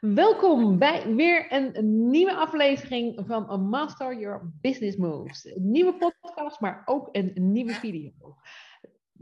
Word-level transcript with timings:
Welkom 0.00 0.78
bij 0.78 1.14
weer 1.14 1.52
een 1.52 2.08
nieuwe 2.10 2.34
aflevering 2.34 3.22
van 3.26 3.68
Master 3.68 4.18
Your 4.18 4.52
Business 4.60 4.96
Moves. 4.96 5.44
Een 5.44 5.70
nieuwe 5.70 5.94
podcast, 5.94 6.60
maar 6.60 6.82
ook 6.84 7.08
een 7.12 7.32
nieuwe 7.34 7.72
video. 7.72 8.12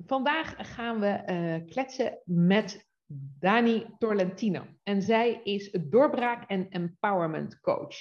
Vandaag 0.07 0.55
gaan 0.75 1.01
we 1.01 1.23
uh, 1.27 1.71
kletsen 1.71 2.19
met 2.25 2.87
Dani 3.39 3.87
Torlentino. 3.99 4.67
En 4.83 5.03
zij 5.03 5.41
is 5.45 5.71
doorbraak- 5.71 6.51
en 6.51 6.69
empowerment 6.69 7.61
coach. 7.61 7.97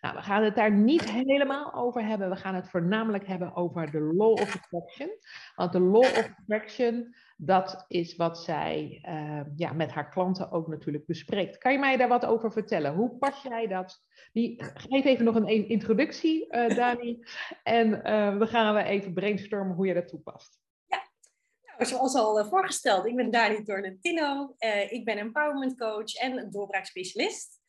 Nou, 0.00 0.14
we 0.16 0.22
gaan 0.22 0.42
het 0.42 0.54
daar 0.54 0.72
niet 0.72 1.10
helemaal 1.10 1.74
over 1.74 2.04
hebben. 2.04 2.30
We 2.30 2.36
gaan 2.36 2.54
het 2.54 2.68
voornamelijk 2.68 3.26
hebben 3.26 3.56
over 3.56 3.90
de 3.90 4.00
law 4.00 4.32
of 4.32 4.56
attraction. 4.56 5.08
Want 5.54 5.72
de 5.72 5.80
law 5.80 6.04
of 6.04 6.32
attraction, 6.38 7.14
dat 7.42 7.84
is 7.88 8.16
wat 8.16 8.38
zij 8.38 9.04
uh, 9.08 9.40
ja, 9.56 9.72
met 9.72 9.90
haar 9.90 10.10
klanten 10.10 10.50
ook 10.50 10.68
natuurlijk 10.68 11.06
bespreekt. 11.06 11.58
Kan 11.58 11.72
je 11.72 11.78
mij 11.78 11.96
daar 11.96 12.08
wat 12.08 12.26
over 12.26 12.52
vertellen? 12.52 12.94
Hoe 12.94 13.18
pas 13.18 13.42
jij 13.42 13.66
dat? 13.66 14.02
Die, 14.32 14.64
geef 14.74 15.04
even 15.04 15.24
nog 15.24 15.34
een 15.34 15.68
introductie, 15.68 16.46
uh, 16.50 16.68
Dani. 16.68 17.18
En 17.62 17.88
uh, 17.88 18.38
dan 18.38 18.48
gaan 18.48 18.74
we 18.74 18.82
even 18.82 19.12
brainstormen 19.12 19.76
hoe 19.76 19.86
je 19.86 19.94
dat 19.94 20.08
toepast 20.08 20.60
zoals 21.86 22.14
al 22.14 22.38
eh, 22.38 22.48
voorgesteld, 22.48 23.06
ik 23.06 23.16
ben 23.16 23.30
Dani 23.30 23.62
Torrentino. 23.62 24.54
Uh, 24.58 24.92
ik 24.92 25.04
ben 25.04 25.18
empowerment 25.18 25.78
coach 25.78 26.14
en 26.14 26.50
doorbraakspecialist. 26.50 27.60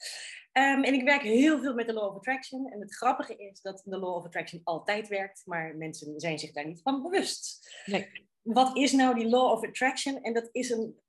Um, 0.54 0.84
en 0.84 0.94
ik 0.94 1.04
werk 1.04 1.22
heel 1.22 1.62
veel 1.62 1.74
met 1.74 1.88
de 1.88 1.94
Law 1.94 2.10
of 2.10 2.16
Attraction. 2.16 2.72
En 2.72 2.82
het 2.82 2.96
grappige 2.96 3.36
is 3.36 3.62
dat 3.62 3.82
de 3.86 3.98
Law 3.98 4.16
of 4.16 4.26
Attraction 4.26 4.62
altijd 4.64 5.08
werkt, 5.08 5.42
maar 5.46 5.76
mensen 5.76 6.20
zijn 6.20 6.40
zich 6.40 6.52
daar 6.52 6.68
niet 6.68 6.82
van 6.82 7.02
bewust. 7.02 7.72
Nee. 7.86 8.30
Wat 8.42 8.78
is 8.78 8.92
nou 8.92 9.16
die 9.16 9.28
Law 9.28 9.52
of 9.52 9.68
Attraction? 9.68 10.22
En 10.22 10.34
dat 10.34 10.50
is 10.52 10.70
een, 10.70 11.00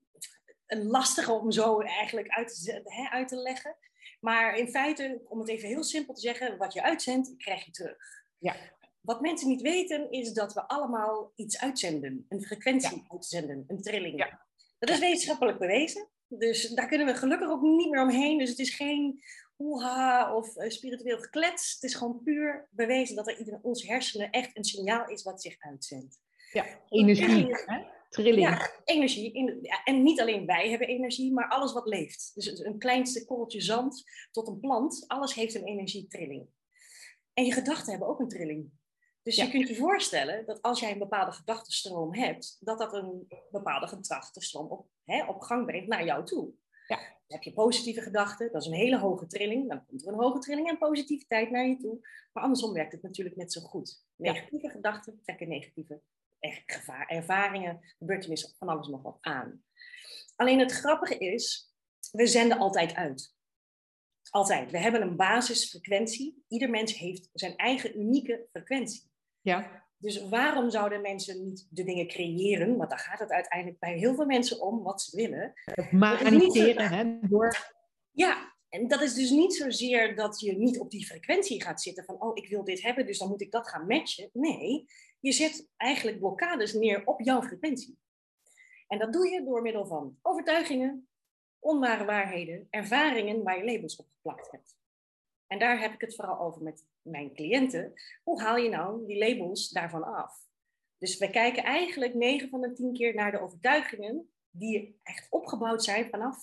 een 0.66 0.86
lastige 0.86 1.32
om 1.32 1.52
zo 1.52 1.80
eigenlijk 1.80 2.28
uit 2.28 2.64
te, 2.64 2.80
hè, 2.84 3.08
uit 3.10 3.28
te 3.28 3.36
leggen. 3.36 3.76
Maar 4.20 4.56
in 4.56 4.68
feite, 4.68 5.20
om 5.28 5.38
het 5.38 5.48
even 5.48 5.68
heel 5.68 5.84
simpel 5.84 6.14
te 6.14 6.20
zeggen, 6.20 6.56
wat 6.56 6.72
je 6.72 6.82
uitzendt, 6.82 7.36
krijg 7.36 7.64
je 7.64 7.70
terug. 7.70 7.96
Ja 8.38 8.54
wat 9.02 9.20
mensen 9.20 9.48
niet 9.48 9.60
weten, 9.60 10.10
is 10.10 10.32
dat 10.32 10.52
we 10.52 10.68
allemaal 10.68 11.32
iets 11.36 11.60
uitzenden. 11.60 12.26
Een 12.28 12.42
frequentie 12.42 13.04
uitzenden, 13.08 13.64
een 13.66 13.82
trilling. 13.82 14.18
Ja. 14.18 14.46
Dat 14.78 14.90
is 14.90 14.98
wetenschappelijk 14.98 15.58
bewezen. 15.58 16.08
Dus 16.38 16.68
daar 16.68 16.88
kunnen 16.88 17.06
we 17.06 17.14
gelukkig 17.14 17.50
ook 17.50 17.62
niet 17.62 17.90
meer 17.90 18.02
omheen. 18.02 18.38
Dus 18.38 18.48
het 18.48 18.58
is 18.58 18.74
geen 18.74 19.22
hoeha 19.56 20.34
of 20.34 20.56
uh, 20.56 20.68
spiritueel 20.68 21.18
geklets. 21.18 21.72
Het 21.72 21.82
is 21.82 21.94
gewoon 21.94 22.22
puur 22.24 22.68
bewezen 22.70 23.16
dat 23.16 23.28
er 23.28 23.38
in 23.38 23.58
onze 23.62 23.86
hersenen 23.86 24.30
echt 24.30 24.56
een 24.56 24.64
signaal 24.64 25.08
is 25.08 25.22
wat 25.22 25.42
zich 25.42 25.56
uitzendt. 25.58 26.20
Ja, 26.52 26.66
energie, 26.88 27.46
hè? 27.66 27.82
trilling. 28.08 28.48
Ja, 28.48 28.70
energie. 28.84 29.32
In, 29.32 29.58
ja, 29.62 29.82
en 29.84 30.02
niet 30.02 30.20
alleen 30.20 30.46
wij 30.46 30.70
hebben 30.70 30.88
energie, 30.88 31.32
maar 31.32 31.48
alles 31.48 31.72
wat 31.72 31.86
leeft. 31.86 32.30
Dus 32.34 32.60
een 32.60 32.78
kleinste 32.78 33.24
korreltje 33.24 33.60
zand 33.60 34.04
tot 34.30 34.48
een 34.48 34.60
plant, 34.60 35.04
alles 35.06 35.34
heeft 35.34 35.54
een 35.54 35.64
energietrilling. 35.64 36.46
En 37.34 37.44
je 37.44 37.52
gedachten 37.52 37.90
hebben 37.90 38.08
ook 38.08 38.20
een 38.20 38.28
trilling. 38.28 38.70
Dus 39.22 39.36
je 39.36 39.50
kunt 39.50 39.68
je 39.68 39.74
voorstellen 39.74 40.46
dat 40.46 40.62
als 40.62 40.80
jij 40.80 40.92
een 40.92 40.98
bepaalde 40.98 41.32
gedachtenstroom 41.32 42.14
hebt, 42.14 42.56
dat 42.60 42.78
dat 42.78 42.92
een 42.92 43.26
bepaalde 43.50 43.86
gedachtenstroom 43.86 44.66
op, 44.66 44.86
hè, 45.04 45.24
op 45.24 45.40
gang 45.40 45.66
brengt 45.66 45.88
naar 45.88 46.04
jou 46.04 46.24
toe. 46.24 46.52
Ja. 46.86 46.96
Dan 46.96 47.06
heb 47.26 47.42
je 47.42 47.52
positieve 47.52 48.00
gedachten, 48.00 48.52
dat 48.52 48.62
is 48.62 48.68
een 48.68 48.74
hele 48.74 48.98
hoge 48.98 49.26
trilling. 49.26 49.68
Dan 49.68 49.86
komt 49.86 50.06
er 50.06 50.12
een 50.12 50.18
hoge 50.18 50.38
trilling 50.38 50.68
en 50.68 50.78
positiviteit 50.78 51.50
naar 51.50 51.66
je 51.66 51.76
toe. 51.76 52.08
Maar 52.32 52.42
andersom 52.42 52.72
werkt 52.72 52.92
het 52.92 53.02
natuurlijk 53.02 53.36
net 53.36 53.52
zo 53.52 53.60
goed. 53.60 54.04
Negatieve 54.16 54.68
gedachten 54.68 55.20
trekken 55.22 55.48
negatieve 55.48 56.00
gevaar, 56.66 57.06
ervaringen, 57.06 57.80
gebeurtenissen, 57.98 58.54
van 58.58 58.68
alles 58.68 58.86
nog 58.86 59.02
wat 59.02 59.18
aan. 59.20 59.64
Alleen 60.36 60.58
het 60.58 60.72
grappige 60.72 61.18
is, 61.18 61.72
we 62.10 62.26
zenden 62.26 62.58
altijd 62.58 62.94
uit. 62.94 63.34
Altijd. 64.30 64.70
We 64.70 64.78
hebben 64.78 65.02
een 65.02 65.16
basisfrequentie. 65.16 66.44
Ieder 66.48 66.70
mens 66.70 66.98
heeft 66.98 67.28
zijn 67.32 67.56
eigen 67.56 67.98
unieke 67.98 68.46
frequentie. 68.50 69.11
Ja. 69.42 69.84
Dus 69.98 70.28
waarom 70.28 70.70
zouden 70.70 71.00
mensen 71.00 71.44
niet 71.44 71.66
de 71.70 71.84
dingen 71.84 72.06
creëren? 72.06 72.76
Want 72.76 72.90
daar 72.90 72.98
gaat 72.98 73.18
het 73.18 73.30
uiteindelijk 73.30 73.78
bij 73.78 73.98
heel 73.98 74.14
veel 74.14 74.26
mensen 74.26 74.60
om, 74.60 74.82
wat 74.82 75.02
ze 75.02 75.16
willen. 75.16 75.52
Manifesteren, 75.90 76.90
hè? 76.90 77.28
Door... 77.28 77.72
Ja, 78.10 78.54
en 78.68 78.88
dat 78.88 79.00
is 79.00 79.14
dus 79.14 79.30
niet 79.30 79.54
zozeer 79.54 80.16
dat 80.16 80.40
je 80.40 80.58
niet 80.58 80.78
op 80.78 80.90
die 80.90 81.06
frequentie 81.06 81.62
gaat 81.62 81.82
zitten 81.82 82.04
van, 82.04 82.20
oh, 82.20 82.36
ik 82.36 82.48
wil 82.48 82.64
dit 82.64 82.82
hebben, 82.82 83.06
dus 83.06 83.18
dan 83.18 83.28
moet 83.28 83.40
ik 83.40 83.50
dat 83.50 83.68
gaan 83.68 83.86
matchen. 83.86 84.30
Nee, 84.32 84.86
je 85.20 85.32
zet 85.32 85.68
eigenlijk 85.76 86.18
blokkades 86.18 86.72
neer 86.72 87.06
op 87.06 87.20
jouw 87.20 87.42
frequentie. 87.42 87.98
En 88.86 88.98
dat 88.98 89.12
doe 89.12 89.28
je 89.28 89.44
door 89.44 89.62
middel 89.62 89.86
van 89.86 90.18
overtuigingen, 90.22 91.08
onware 91.58 92.04
waarheden, 92.04 92.66
ervaringen 92.70 93.42
waar 93.42 93.58
je 93.58 93.72
labels 93.72 93.96
op 93.96 94.06
geplakt 94.14 94.50
hebt. 94.50 94.76
En 95.46 95.58
daar 95.58 95.80
heb 95.80 95.92
ik 95.92 96.00
het 96.00 96.14
vooral 96.14 96.38
over 96.38 96.62
met 96.62 96.86
mijn 97.02 97.34
cliënten. 97.34 97.92
Hoe 98.22 98.42
haal 98.42 98.56
je 98.56 98.68
nou 98.68 99.06
die 99.06 99.18
labels 99.18 99.68
daarvan 99.68 100.04
af? 100.04 100.50
Dus 100.98 101.18
we 101.18 101.30
kijken 101.30 101.64
eigenlijk 101.64 102.14
9 102.14 102.48
van 102.48 102.60
de 102.60 102.72
10 102.72 102.92
keer 102.92 103.14
naar 103.14 103.30
de 103.30 103.40
overtuigingen 103.40 104.32
die 104.50 105.00
echt 105.02 105.26
opgebouwd 105.30 105.84
zijn 105.84 106.10
vanaf 106.10 106.36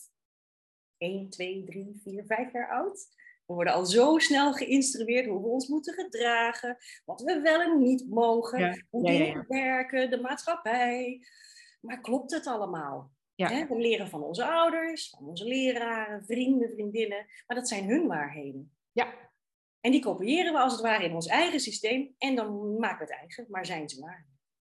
1, 0.97 1.29
2, 1.29 1.63
3, 1.65 1.99
4, 2.03 2.23
5 2.25 2.51
jaar 2.51 2.69
oud. 2.69 3.07
We 3.45 3.53
worden 3.53 3.73
al 3.73 3.85
zo 3.85 4.17
snel 4.17 4.53
geïnstrueerd 4.53 5.25
hoe 5.25 5.41
we 5.41 5.47
ons 5.47 5.67
moeten 5.67 5.93
gedragen, 5.93 6.77
wat 7.05 7.21
we 7.21 7.39
wel 7.41 7.61
en 7.61 7.81
niet 7.81 8.09
mogen, 8.09 8.85
hoe 8.89 9.11
ja. 9.11 9.45
werken, 9.47 10.09
de 10.09 10.21
maatschappij. 10.21 11.21
Maar 11.81 12.01
klopt 12.01 12.31
het 12.31 12.47
allemaal? 12.47 13.11
We 13.35 13.65
leren 13.77 14.09
van 14.09 14.23
onze 14.23 14.45
ouders, 14.45 15.09
van 15.09 15.27
onze 15.27 15.45
leraren, 15.45 16.25
vrienden, 16.25 16.69
vriendinnen, 16.69 17.25
maar 17.47 17.57
dat 17.57 17.67
zijn 17.67 17.89
hun 17.89 18.07
waarheden. 18.07 18.77
Ja. 18.91 19.28
En 19.81 19.91
die 19.91 20.01
kopiëren 20.01 20.53
we 20.53 20.59
als 20.59 20.73
het 20.73 20.81
ware 20.81 21.03
in 21.03 21.13
ons 21.13 21.27
eigen 21.27 21.59
systeem 21.59 22.15
en 22.17 22.35
dan 22.35 22.79
maken 22.79 23.05
we 23.07 23.13
het 23.13 23.21
eigen, 23.21 23.45
maar 23.49 23.65
zijn 23.65 23.89
ze 23.89 23.99
waar. 23.99 24.27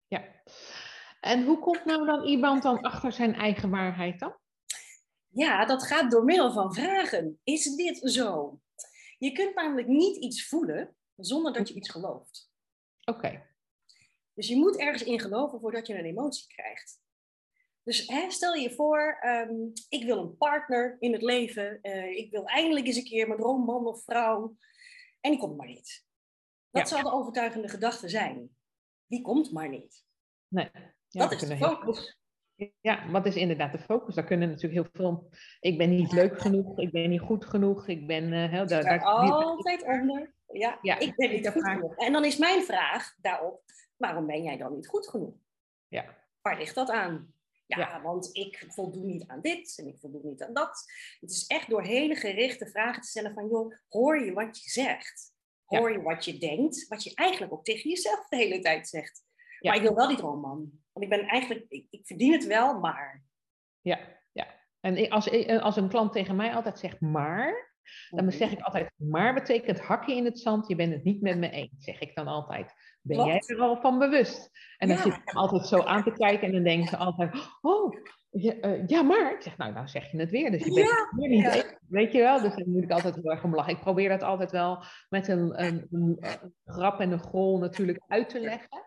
Ja. 0.07 0.25
En 1.21 1.45
hoe 1.45 1.59
komt 1.59 1.85
nou 1.85 2.07
dan 2.07 2.25
iemand 2.25 2.63
dan 2.63 2.81
achter 2.81 3.13
zijn 3.13 3.35
eigen 3.35 3.71
waarheid 3.71 4.19
dan? 4.19 4.37
Ja, 5.29 5.65
dat 5.65 5.87
gaat 5.87 6.11
door 6.11 6.25
middel 6.25 6.53
van 6.53 6.75
vragen. 6.75 7.41
Is 7.45 7.75
dit 7.75 8.01
zo? 8.03 8.61
Je 9.19 9.33
kunt 9.33 9.55
namelijk 9.55 9.89
niet 9.89 10.17
iets 10.17 10.49
voelen 10.49 10.97
zonder 11.17 11.53
dat 11.53 11.69
je 11.69 11.75
iets 11.75 11.91
gelooft. 11.91 12.51
Oké. 13.05 13.47
Dus 14.35 14.49
je 14.49 14.57
moet 14.57 14.79
ergens 14.79 15.05
in 15.05 15.21
geloven 15.21 15.61
voordat 15.61 15.87
je 15.87 15.95
een 15.95 16.05
emotie 16.05 16.47
krijgt. 16.47 17.01
Dus 17.83 18.07
hè, 18.07 18.31
stel 18.31 18.55
je 18.55 18.75
voor, 18.75 19.19
um, 19.27 19.73
ik 19.89 20.05
wil 20.05 20.19
een 20.19 20.37
partner 20.37 20.97
in 20.99 21.13
het 21.13 21.23
leven. 21.23 21.79
Uh, 21.83 22.17
ik 22.17 22.31
wil 22.31 22.45
eindelijk 22.45 22.87
eens 22.87 22.97
een 22.97 23.05
keer 23.05 23.27
mijn 23.27 23.41
droomman 23.41 23.87
of 23.87 24.05
vrouw. 24.05 24.57
En 25.23 25.31
die 25.31 25.41
komt 25.41 25.57
maar 25.57 25.67
niet. 25.67 26.05
Wat 26.71 26.89
ja. 26.89 26.97
zal 26.97 27.11
de 27.11 27.17
overtuigende 27.17 27.69
gedachte 27.69 28.09
zijn? 28.09 28.57
Die 29.07 29.23
komt 29.23 29.53
maar 29.53 29.69
niet. 29.69 30.05
Nee. 30.49 30.71
Ja, 31.09 31.29
dat 31.29 31.33
is 31.33 31.49
de 31.49 31.57
focus. 31.57 32.21
Ja, 32.81 33.11
wat 33.11 33.27
is 33.27 33.37
inderdaad 33.37 33.73
de 33.73 33.79
focus? 33.79 34.15
Daar 34.15 34.25
kunnen 34.25 34.49
natuurlijk 34.49 34.75
heel 34.75 34.91
veel. 34.93 35.31
Ik 35.61 35.79
ben 35.79 35.91
niet 35.91 36.13
leuk 36.13 36.41
genoeg, 36.41 36.79
ik 36.79 36.93
ben 36.93 37.11
niet 37.11 37.21
goed 37.21 37.45
genoeg, 37.45 37.89
ik 37.89 38.07
ben. 38.07 38.33
Uh, 38.33 38.51
heel, 38.51 38.67
daar, 38.67 38.83
daar, 38.83 39.03
altijd 39.03 39.83
onder. 39.83 40.35
Ja, 40.47 40.79
ja, 40.83 40.99
ik 40.99 41.17
ben 41.17 41.31
niet 41.31 41.49
goed 41.49 41.65
genoeg. 41.65 41.97
En 41.97 42.13
dan 42.13 42.25
is 42.25 42.37
mijn 42.37 42.63
vraag 42.63 43.15
daarop: 43.21 43.63
waarom 43.97 44.27
ben 44.27 44.43
jij 44.43 44.57
dan 44.57 44.75
niet 44.75 44.89
goed 44.89 45.09
genoeg? 45.09 45.35
Ja. 45.89 46.19
Waar 46.41 46.59
ligt 46.59 46.75
dat 46.75 46.91
aan? 46.91 47.35
Ja, 47.79 48.03
want 48.03 48.29
ik 48.33 48.65
voldoe 48.69 49.05
niet 49.05 49.27
aan 49.27 49.41
dit 49.41 49.79
en 49.79 49.87
ik 49.87 49.99
voldoe 49.99 50.21
niet 50.25 50.43
aan 50.43 50.55
dat. 50.55 50.85
Het 51.21 51.31
is 51.31 51.47
echt 51.47 51.71
door 51.71 51.83
hele 51.83 52.15
gerichte 52.15 52.67
vragen 52.67 53.03
te 53.03 53.09
stellen 53.09 53.35
van, 53.35 53.49
joh, 53.49 53.75
hoor 53.89 54.25
je 54.25 54.33
wat 54.33 54.63
je 54.63 54.71
zegt? 54.71 55.33
Hoor 55.65 55.93
je 55.93 56.03
wat 56.03 56.25
je 56.25 56.39
denkt? 56.39 56.89
Wat 56.89 57.05
je 57.05 57.15
eigenlijk 57.15 57.53
ook 57.53 57.65
tegen 57.65 57.91
jezelf 57.91 58.29
de 58.29 58.37
hele 58.37 58.59
tijd 58.59 58.89
zegt. 58.89 59.25
Maar 59.61 59.77
ik 59.77 59.83
wil 59.83 59.95
wel 59.95 60.09
die 60.09 60.17
droomman. 60.17 60.71
Want 60.93 61.05
ik 61.05 61.09
ben 61.09 61.29
eigenlijk, 61.29 61.65
ik, 61.69 61.87
ik 61.91 62.07
verdien 62.07 62.33
het 62.33 62.47
wel, 62.47 62.79
maar. 62.81 63.25
Ja, 63.81 63.99
ja. 64.33 64.47
En 64.81 65.09
als, 65.09 65.31
als 65.61 65.77
een 65.77 65.89
klant 65.89 66.13
tegen 66.13 66.37
mij 66.37 66.55
altijd 66.55 66.79
zegt 66.79 67.01
maar, 67.01 67.73
dan 68.11 68.25
mhm. 68.25 68.37
zeg 68.37 68.53
ik 68.53 68.61
altijd, 68.61 68.91
maar 68.97 69.35
betekent 69.35 69.81
hakken 69.81 70.17
in 70.17 70.25
het 70.25 70.39
zand, 70.39 70.69
je 70.69 70.77
bent 70.77 70.93
het 70.93 71.05
niet 71.05 71.21
met 71.21 71.39
me 71.39 71.51
eens, 71.51 71.85
zeg 71.85 72.01
ik 72.01 72.15
dan 72.15 72.27
altijd. 72.27 72.73
Ben 73.03 73.27
jij 73.27 73.43
er 73.47 73.61
al 73.61 73.81
van 73.81 73.99
bewust? 73.99 74.51
En 74.79 74.89
dan 74.89 74.99
zit 74.99 75.15
ik 75.15 75.33
altijd 75.33 75.67
zo 75.67 75.79
aan 75.79 76.03
te 76.03 76.13
kijken 76.13 76.47
en 76.47 76.53
dan 76.53 76.63
denken 76.63 76.89
ze 76.89 76.97
altijd, 76.97 77.35
oh, 77.61 77.95
ja, 78.31 78.55
uh, 78.61 78.87
ja, 78.87 79.03
maar. 79.03 79.33
Ik 79.33 79.43
zeg, 79.43 79.57
nou, 79.57 79.73
nou 79.73 79.89
zeg 79.89 80.11
je 80.11 80.19
het 80.19 80.31
weer. 80.31 80.51
Dus 80.51 80.65
je 80.65 80.73
bent 80.75 80.89
het 80.89 81.09
weer 81.17 81.29
niet 81.29 81.43
ja. 81.43 81.79
Weet 81.89 82.13
je 82.13 82.19
wel? 82.19 82.41
Dus 82.41 82.55
dan 82.55 82.71
moet 82.71 82.83
ik 82.83 82.91
altijd 82.91 83.15
heel 83.15 83.31
erg 83.31 83.45
om 83.45 83.55
lachen. 83.55 83.73
Ik 83.73 83.81
probeer 83.81 84.09
dat 84.09 84.23
altijd 84.23 84.51
wel 84.51 84.85
met 85.09 85.29
een, 85.29 85.63
een, 85.65 85.87
een, 85.91 86.17
een 86.21 86.55
grap 86.65 87.01
en 87.01 87.13
een 87.13 87.23
gol 87.23 87.59
natuurlijk 87.59 88.03
uit 88.07 88.29
te 88.29 88.41
leggen. 88.41 88.83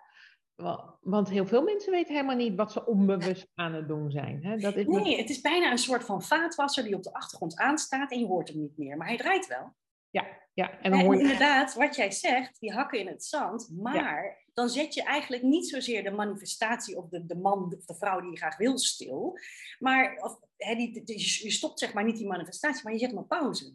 Want 1.01 1.29
heel 1.29 1.45
veel 1.45 1.63
mensen 1.63 1.91
weten 1.91 2.13
helemaal 2.13 2.35
niet 2.35 2.55
wat 2.55 2.71
ze 2.71 2.85
onbewust 2.85 3.47
aan 3.55 3.73
het 3.73 3.87
doen 3.87 4.11
zijn. 4.11 4.45
Hè? 4.45 4.57
Dat 4.57 4.75
is 4.75 4.85
nee, 4.85 5.17
het 5.17 5.29
is 5.29 5.41
bijna 5.41 5.71
een 5.71 5.77
soort 5.77 6.03
van 6.03 6.21
vaatwasser 6.21 6.83
die 6.83 6.95
op 6.95 7.03
de 7.03 7.13
achtergrond 7.13 7.57
aanstaat 7.57 8.11
en 8.11 8.19
je 8.19 8.25
hoort 8.25 8.47
hem 8.47 8.59
niet 8.59 8.77
meer. 8.77 8.97
Maar 8.97 9.07
hij 9.07 9.17
draait 9.17 9.47
wel. 9.47 9.75
Ja, 10.15 10.27
ja. 10.53 10.79
En 10.81 10.91
dan 10.91 10.99
hoor 10.99 11.15
je... 11.15 11.21
inderdaad, 11.21 11.73
wat 11.73 11.95
jij 11.95 12.11
zegt, 12.11 12.59
die 12.59 12.73
hakken 12.73 12.99
in 12.99 13.07
het 13.07 13.23
zand. 13.23 13.69
Maar 13.77 14.43
dan 14.53 14.69
zet 14.69 14.93
je 14.93 15.03
eigenlijk 15.03 15.43
niet 15.43 15.69
zozeer 15.69 16.03
de 16.03 16.11
manifestatie 16.11 16.97
of 16.97 17.09
de, 17.09 17.25
de 17.25 17.35
man 17.35 17.73
of 17.77 17.85
de 17.85 17.95
vrouw 17.95 18.21
die 18.21 18.31
je 18.31 18.37
graag 18.37 18.57
wil 18.57 18.77
stil. 18.77 19.39
Maar 19.79 20.15
of, 20.15 20.39
die, 20.57 21.03
die- 21.03 21.43
je 21.43 21.51
stopt 21.51 21.79
zeg 21.79 21.93
maar 21.93 22.03
niet 22.03 22.17
die 22.17 22.27
manifestatie, 22.27 22.83
maar 22.83 22.93
je 22.93 22.99
zet 22.99 23.09
hem 23.09 23.19
op 23.19 23.27
pauze. 23.27 23.73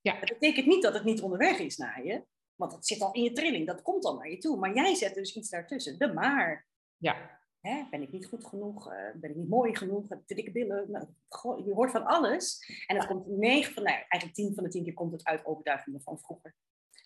Ja. 0.00 0.20
Dat 0.20 0.28
betekent 0.28 0.66
niet 0.66 0.82
dat 0.82 0.94
het 0.94 1.04
niet 1.04 1.20
onderweg 1.22 1.58
is 1.58 1.76
naar 1.76 2.04
je, 2.04 2.24
want 2.54 2.70
dat 2.70 2.86
zit 2.86 3.00
al 3.00 3.12
in 3.12 3.22
je 3.22 3.32
trilling, 3.32 3.66
dat 3.66 3.82
komt 3.82 4.04
al 4.04 4.16
naar 4.16 4.30
je 4.30 4.38
toe. 4.38 4.56
Maar 4.58 4.74
jij 4.74 4.94
zet 4.94 5.14
dus 5.14 5.34
iets 5.36 5.48
daartussen, 5.50 5.98
de 5.98 6.12
maar. 6.12 6.66
Ja, 6.96 7.39
Hè, 7.60 7.84
ben 7.90 8.02
ik 8.02 8.12
niet 8.12 8.26
goed 8.26 8.46
genoeg? 8.46 8.92
Eh, 8.92 9.14
ben 9.14 9.30
ik 9.30 9.36
niet 9.36 9.48
mooi 9.48 9.76
genoeg? 9.76 10.08
Heb 10.08 10.18
ik 10.18 10.26
te 10.26 10.34
dikke 10.34 10.52
billen? 10.52 10.90
Nou, 10.90 11.06
goh, 11.28 11.66
je 11.66 11.72
hoort 11.72 11.90
van 11.90 12.04
alles. 12.04 12.58
En 12.86 12.96
het 12.96 13.06
komt 13.06 13.26
9 13.26 13.74
van, 13.74 13.82
nou, 13.82 13.96
eigenlijk 13.96 14.34
10 14.34 14.54
van 14.54 14.64
de 14.64 14.70
10 14.70 14.84
keer 14.84 14.94
komt 14.94 15.12
het 15.12 15.24
uit 15.24 15.46
overtuigingen 15.46 16.02
van 16.02 16.18
vroeger. 16.18 16.54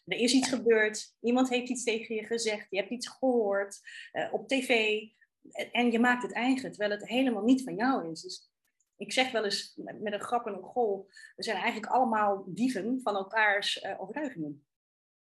Er 0.04 0.18
is 0.18 0.32
iets 0.32 0.48
gebeurd, 0.48 1.16
iemand 1.20 1.48
heeft 1.48 1.68
iets 1.68 1.84
tegen 1.84 2.14
je 2.14 2.24
gezegd, 2.24 2.66
je 2.70 2.76
hebt 2.76 2.90
iets 2.90 3.08
gehoord 3.08 3.80
eh, 4.12 4.32
op 4.32 4.48
tv 4.48 5.00
en, 5.72 5.90
je 5.90 5.98
maakt 5.98 6.22
het 6.22 6.32
eigen, 6.32 6.70
terwijl 6.70 6.90
het 6.90 7.08
helemaal 7.08 7.44
niet 7.44 7.62
van 7.62 7.74
jou 7.74 8.10
is. 8.10 8.22
Dus 8.22 8.50
ik 8.96 9.12
zeg 9.12 9.32
wel 9.32 9.44
eens 9.44 9.72
met, 9.76 10.12
een 10.12 10.20
grap 10.20 10.46
en 10.46 10.54
een 10.54 10.62
gol, 10.62 11.08
we 11.36 11.42
zijn 11.42 11.56
eigenlijk 11.56 11.92
allemaal 11.92 12.44
dieven 12.46 13.00
van 13.02 13.14
elkaars 13.14 13.80
eh, 13.80 14.00
overtuigingen. 14.00 14.66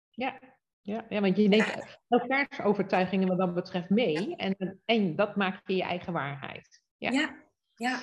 ja. 0.10 0.40
Ja, 0.88 1.06
ja, 1.10 1.22
want 1.22 1.38
je 1.38 1.48
neemt 1.48 2.00
elkaars 2.08 2.62
overtuigingen 2.62 3.28
wat 3.28 3.38
dat 3.38 3.54
betreft 3.54 3.90
mee. 3.90 4.36
En, 4.36 4.82
en 4.86 5.16
dat 5.16 5.36
maakt 5.36 5.62
je 5.66 5.76
je 5.76 5.84
eigen 5.84 6.14
waarheid. 6.14 6.82
Ja. 6.98 7.12
ja. 7.12 7.36
ja. 7.76 8.00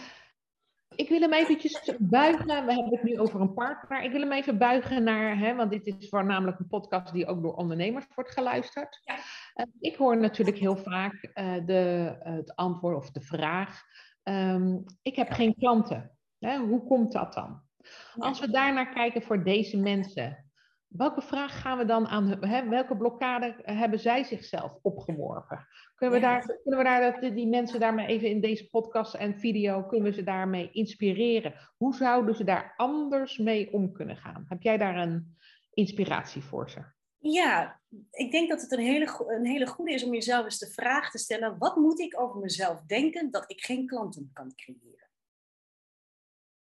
Ik 0.97 1.09
wil 1.09 1.21
hem 1.21 1.33
eventjes 1.33 1.97
buigen. 1.99 2.47
We 2.47 2.73
hebben 2.73 2.91
het 2.91 3.03
nu 3.03 3.19
over 3.19 3.41
een 3.41 3.55
partner. 3.55 4.03
Ik 4.03 4.13
wil 4.13 4.21
hem 4.21 4.33
even 4.33 4.59
buigen 4.59 5.03
naar, 5.03 5.39
hè, 5.39 5.55
want 5.55 5.71
dit 5.71 5.87
is 5.87 6.09
voornamelijk 6.09 6.59
een 6.59 6.67
podcast 6.67 7.13
die 7.13 7.27
ook 7.27 7.43
door 7.43 7.55
ondernemers 7.55 8.07
wordt 8.15 8.33
geluisterd. 8.33 9.01
Ja. 9.05 9.17
Eh, 9.55 9.67
ik 9.81 9.97
hoor 9.97 10.17
natuurlijk 10.17 10.59
heel 10.59 10.77
vaak 10.77 11.23
eh, 11.23 11.55
de, 11.67 12.17
het 12.19 12.57
antwoord 12.57 12.97
of 12.97 13.11
de 13.11 13.21
vraag: 13.21 13.83
ehm, 14.23 14.79
Ik 15.03 15.17
heb 15.17 15.31
geen 15.31 15.55
klanten. 15.55 16.11
Hè, 16.39 16.59
hoe 16.59 16.85
komt 16.85 17.13
dat 17.13 17.33
dan? 17.33 17.63
Als 18.17 18.41
we 18.41 18.51
daarnaar 18.51 18.93
kijken 18.93 19.23
voor 19.23 19.45
deze 19.45 19.77
mensen, 19.77 20.44
welke 20.97 21.23
vraag 21.23 21.61
gaan 21.61 21.79
we 21.79 21.85
dan 21.85 22.07
aan, 22.07 22.45
hè, 22.45 22.69
welke 22.69 22.97
blokkade 22.97 23.55
hebben 23.63 23.99
zij 23.99 24.25
zichzelf 24.25 24.79
opgeworpen? 24.83 25.67
Kunnen 25.95 26.21
we 26.21 26.27
Ja. 26.27 26.33
daar, 26.33 26.59
kunnen 26.63 26.79
we 26.79 26.85
daar 26.85 27.21
dat, 27.21 27.35
die 27.35 27.49
mensen 27.49 27.81
daarmee 27.81 28.07
even 28.07 28.29
in 28.29 28.41
deze 28.41 28.69
podcast 28.69 29.15
en 29.15 29.39
video, 29.39 29.83
kunnen 29.83 30.11
we 30.11 30.17
ze 30.17 30.23
daarmee 30.23 30.71
inspireren? 30.71 31.55
Hoe 31.77 31.95
zouden 31.95 32.35
ze 32.35 32.45
daar 32.45 32.75
anders 32.77 33.39
mee 33.39 33.73
om 33.73 33.93
kunnen 33.93 34.17
gaan? 34.17 34.45
Heb 34.49 34.63
jij 34.63 34.79
daar 34.79 34.97
een 34.97 35.37
inspiratie 35.71 36.43
voor 36.43 36.71
ze? 36.71 36.81
Ja, 37.19 37.81
ik 38.11 38.31
denk 38.31 38.49
dat 38.49 38.61
het 38.61 38.73
een 38.73 38.85
hele, 38.85 39.25
een 39.27 39.47
hele 39.47 39.67
goede 39.67 39.93
is 39.93 40.05
om 40.05 40.13
jezelf 40.13 40.45
eens 40.45 40.59
de 40.59 40.71
vraag 40.71 41.11
te 41.11 41.19
stellen: 41.19 41.59
wat 41.59 41.77
moet 41.77 42.01
ik 42.01 42.21
over 42.21 42.41
mezelf 42.41 42.81
denken 42.81 43.31
dat 43.31 43.51
ik 43.51 43.61
geen 43.65 43.87
klanten 43.87 44.31
kan 44.33 44.55
creëren? 44.55 45.11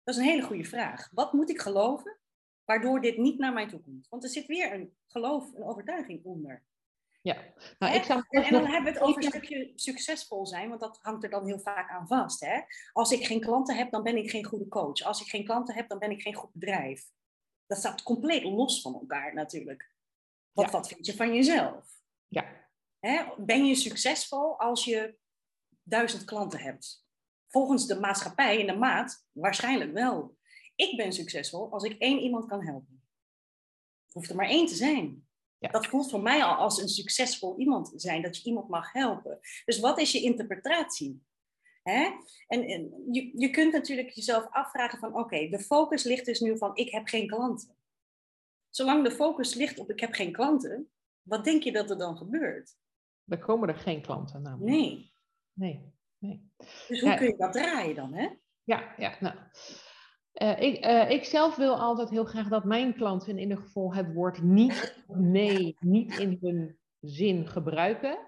Dat 0.03 0.15
is 0.15 0.21
een 0.21 0.29
hele 0.29 0.43
goede 0.43 0.65
vraag. 0.65 1.09
Wat 1.13 1.33
moet 1.33 1.51
ik 1.51 1.61
geloven 1.61 2.19
waardoor 2.71 3.01
dit 3.01 3.17
niet 3.17 3.39
naar 3.39 3.53
mij 3.53 3.69
toe 3.69 3.81
komt? 3.81 4.09
Want 4.09 4.25
er 4.25 4.31
zit 4.31 4.47
weer 4.47 4.73
een 4.73 4.97
geloof, 5.07 5.55
een 5.55 5.65
overtuiging 5.65 6.25
onder. 6.25 6.65
Ja, 7.23 7.37
nou, 7.79 7.95
ik 7.95 8.05
zou 8.05 8.25
En, 8.29 8.43
en 8.45 8.53
dan 8.53 8.67
hebben 8.67 8.93
we 8.93 8.99
het 8.99 9.09
over 9.09 9.25
een 9.25 9.29
stukje 9.29 9.73
succesvol 9.75 10.47
zijn, 10.47 10.69
want 10.69 10.81
dat 10.81 10.99
hangt 11.03 11.25
er 11.25 11.31
dan 11.31 11.47
heel 11.47 11.59
vaak 11.59 11.91
aan 11.91 12.07
vast. 12.07 12.41
Hè? 12.41 12.61
Als 12.93 13.13
ik 13.13 13.27
geen 13.27 13.41
klanten 13.41 13.77
heb, 13.77 13.91
dan 13.91 14.03
ben 14.03 14.17
ik 14.17 14.31
geen 14.31 14.45
goede 14.45 14.69
coach. 14.69 15.03
Als 15.03 15.21
ik 15.21 15.27
geen 15.29 15.45
klanten 15.45 15.75
heb, 15.75 15.89
dan 15.89 15.99
ben 15.99 16.11
ik 16.11 16.23
geen 16.23 16.35
goed 16.35 16.53
bedrijf. 16.53 17.05
Dat 17.67 17.79
staat 17.79 18.03
compleet 18.03 18.43
los 18.43 18.81
van 18.81 18.95
elkaar 18.95 19.35
natuurlijk. 19.35 19.95
Wat, 20.53 20.65
Ja. 20.65 20.71
wat 20.71 20.89
vind 20.89 21.07
je 21.07 21.17
van 21.17 21.35
jezelf? 21.35 21.87
Ja, 22.29 22.69
Hè? 22.99 23.25
Ben 23.37 23.65
je 23.65 23.75
succesvol 23.75 24.59
als 24.59 24.85
je 24.85 25.19
duizend 25.83 26.25
klanten 26.25 26.61
hebt? 26.61 27.07
Volgens 27.49 27.87
de 27.87 28.01
maatschappij 28.01 28.61
en 28.61 28.67
de 28.67 28.77
maat 28.77 29.27
waarschijnlijk 29.33 29.93
wel. 29.93 30.39
Ik 30.81 30.97
ben 30.97 31.13
succesvol 31.13 31.73
als 31.73 31.85
ik 31.85 31.99
één 31.99 32.19
iemand 32.19 32.47
kan 32.47 32.65
helpen. 32.65 33.03
Het 34.05 34.15
hoeft 34.15 34.31
er 34.31 34.37
maar 34.37 34.49
één 34.49 34.67
te 34.67 34.75
zijn. 34.75 35.29
Ja. 35.59 35.69
Dat 35.69 35.87
voelt 35.87 36.11
voor 36.11 36.23
mij 36.23 36.45
al 36.45 36.55
als 36.55 36.83
een 36.83 36.89
succesvol 36.89 37.59
iemand 37.59 37.93
zijn, 37.97 38.23
dat 38.23 38.37
je 38.37 38.45
iemand 38.45 38.69
mag 38.69 38.93
helpen. 38.93 39.39
Dus 39.65 39.81
wat 39.81 39.99
is 39.99 40.13
je 40.13 40.21
interpretatie? 40.21 41.23
Hè? 41.83 42.11
En, 42.47 42.63
en 42.65 43.09
je, 43.13 43.31
je 43.35 43.51
kunt 43.51 43.73
natuurlijk 43.73 44.11
jezelf 44.11 44.47
afvragen 44.51 44.99
van 44.99 45.15
oké, 45.15 45.49
de 45.49 45.59
focus 45.59 46.03
ligt 46.05 46.25
dus 46.25 46.41
nu 46.41 46.59
van 46.59 46.77
ik 46.77 46.91
heb 46.91 47.07
geen 47.07 47.27
klanten. 47.27 47.77
Zolang 48.71 49.05
de 49.05 49.11
focus 49.11 49.55
ligt 49.55 49.79
op 49.79 49.91
ik 49.91 50.01
heb 50.01 50.13
geen 50.13 50.33
klanten, 50.33 50.91
wat 51.23 51.45
denk 51.45 51.63
je 51.63 51.73
dat 51.73 51.91
er 51.91 51.99
dan 51.99 52.17
gebeurt? 52.17 52.79
dan 53.25 53.39
komen 53.39 53.69
er 53.69 53.79
geen 53.79 54.03
klanten 54.03 54.43
namelijk. 54.43 54.77
Nee. 54.77 55.13
Nee, 55.53 55.93
nee. 56.19 56.51
Dus 56.89 57.01
hoe 57.01 57.09
Ja. 57.11 57.17
kun 57.17 57.27
je 57.27 57.37
dat 57.37 57.53
draaien 57.53 57.95
dan, 57.95 58.15
hè? 58.15 58.29
Ja, 58.63 58.95
ja, 58.97 59.17
nou. 59.21 59.35
Eh, 60.33 60.61
ik, 60.61 60.77
eh, 60.77 61.11
ik 61.11 61.25
zelf 61.25 61.57
wil 61.57 61.81
altijd 61.81 62.11
heel 62.11 62.25
graag 62.25 62.49
dat 62.49 62.65
mijn 62.65 62.95
klanten 62.95 63.29
in 63.29 63.39
ieder 63.39 63.57
geval 63.57 63.95
het 63.95 64.13
woord 64.15 64.43
niet, 64.43 65.05
nee, 65.07 65.77
niet 65.81 66.19
in 66.19 66.39
hun 66.41 66.79
zin 67.01 67.49
gebruiken. 67.49 68.19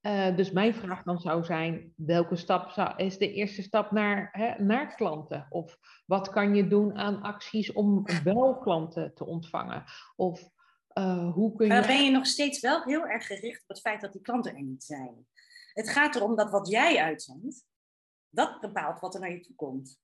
Eh, 0.00 0.36
dus 0.36 0.50
mijn 0.50 0.74
vraag 0.74 1.02
dan 1.02 1.20
zou 1.20 1.44
zijn, 1.44 1.92
welke 1.96 2.36
stap 2.36 2.70
zou, 2.70 2.96
is 2.96 3.18
de 3.18 3.32
eerste 3.32 3.62
stap 3.62 3.90
naar, 3.90 4.28
hè, 4.32 4.64
naar 4.64 4.94
klanten? 4.94 5.46
Of 5.50 5.78
wat 6.06 6.30
kan 6.30 6.54
je 6.54 6.68
doen 6.68 6.94
aan 6.94 7.22
acties 7.22 7.72
om 7.72 8.04
wel 8.24 8.58
klanten 8.58 9.14
te 9.14 9.26
ontvangen? 9.26 9.84
Of 10.16 10.50
hoe 11.32 11.54
kun 11.54 11.66
je... 11.66 11.72
Maar 11.72 11.86
dan 11.86 11.96
ben 11.96 12.04
je 12.04 12.10
nog 12.10 12.26
steeds 12.26 12.60
wel 12.60 12.82
heel 12.82 13.06
erg 13.06 13.26
gericht 13.26 13.62
op 13.62 13.68
het 13.68 13.80
feit 13.80 14.00
dat 14.00 14.12
die 14.12 14.22
klanten 14.22 14.54
er 14.54 14.62
niet 14.62 14.84
zijn. 14.84 15.26
Het 15.72 15.90
gaat 15.90 16.14
erom 16.14 16.36
dat 16.36 16.50
wat 16.50 16.68
jij 16.68 16.98
uitzendt, 17.02 17.64
dat 18.28 18.60
bepaalt 18.60 19.00
wat 19.00 19.14
er 19.14 19.20
naar 19.20 19.32
je 19.32 19.40
toe 19.40 19.54
komt. 19.54 20.02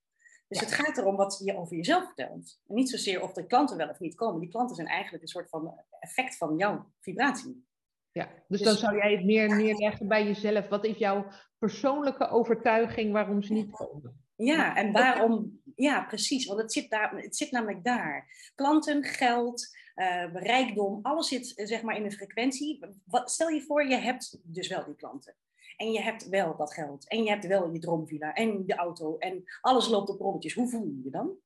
Dus 0.50 0.60
Ja. 0.60 0.64
het 0.66 0.74
gaat 0.74 0.98
erom 0.98 1.16
wat 1.16 1.40
je 1.44 1.56
over 1.56 1.76
jezelf 1.76 2.04
vertelt. 2.04 2.58
En 2.66 2.74
niet 2.74 2.90
zozeer 2.90 3.22
of 3.22 3.32
de 3.32 3.46
klanten 3.46 3.76
wel 3.76 3.88
of 3.88 4.00
niet 4.00 4.14
komen. 4.14 4.40
Die 4.40 4.48
klanten 4.50 4.76
zijn 4.76 4.88
eigenlijk 4.88 5.22
een 5.22 5.28
soort 5.28 5.48
van 5.48 5.74
effect 6.00 6.36
van 6.36 6.56
jouw 6.56 6.92
vibratie. 7.00 7.66
Ja, 8.12 8.24
dus 8.24 8.42
Dus- 8.46 8.62
dan 8.62 8.76
zou 8.76 8.96
jij 8.96 9.12
het 9.12 9.24
meer 9.24 9.56
neerleggen 9.56 10.08
bij 10.08 10.24
jezelf. 10.24 10.68
Wat 10.68 10.84
is 10.84 10.96
jouw 10.96 11.26
persoonlijke 11.58 12.28
overtuiging 12.28 13.12
waarom 13.12 13.42
ze 13.42 13.52
niet 13.52 13.70
komen? 13.70 14.24
Ja, 14.36 14.76
en 14.76 14.92
waarom? 14.92 15.60
Ja, 15.74 16.04
precies. 16.04 16.46
Want 16.46 16.60
het 16.60 16.72
zit, 16.72 16.90
daar, 16.90 17.16
het 17.16 17.36
zit 17.36 17.50
namelijk 17.50 17.84
daar. 17.84 18.50
Klanten, 18.54 19.04
geld, 19.04 19.76
eh, 19.94 20.34
rijkdom, 20.34 20.98
alles 21.02 21.28
zit 21.28 21.54
eh, 21.54 21.66
zeg 21.66 21.82
maar 21.82 21.96
in 21.96 22.04
een 22.04 22.12
frequentie. 22.12 22.86
Wat, 23.04 23.30
stel 23.30 23.48
je 23.48 23.62
voor, 23.62 23.86
je 23.86 23.96
hebt 23.96 24.38
dus 24.42 24.68
wel 24.68 24.84
die 24.84 24.96
klanten. 24.96 25.34
En 25.80 25.92
je 25.92 26.00
hebt 26.00 26.28
wel 26.28 26.56
dat 26.56 26.72
geld. 26.72 27.08
En 27.08 27.22
je 27.22 27.30
hebt 27.30 27.46
wel 27.46 27.72
je 27.72 27.78
droomvilla 27.78 28.34
en 28.34 28.66
de 28.66 28.74
auto. 28.74 29.18
En 29.18 29.44
alles 29.60 29.88
loopt 29.88 30.08
op 30.08 30.20
rolletjes. 30.20 30.54
Hoe 30.54 30.68
voel 30.68 30.84
je 30.86 31.02
je 31.04 31.10
dan? 31.10 31.36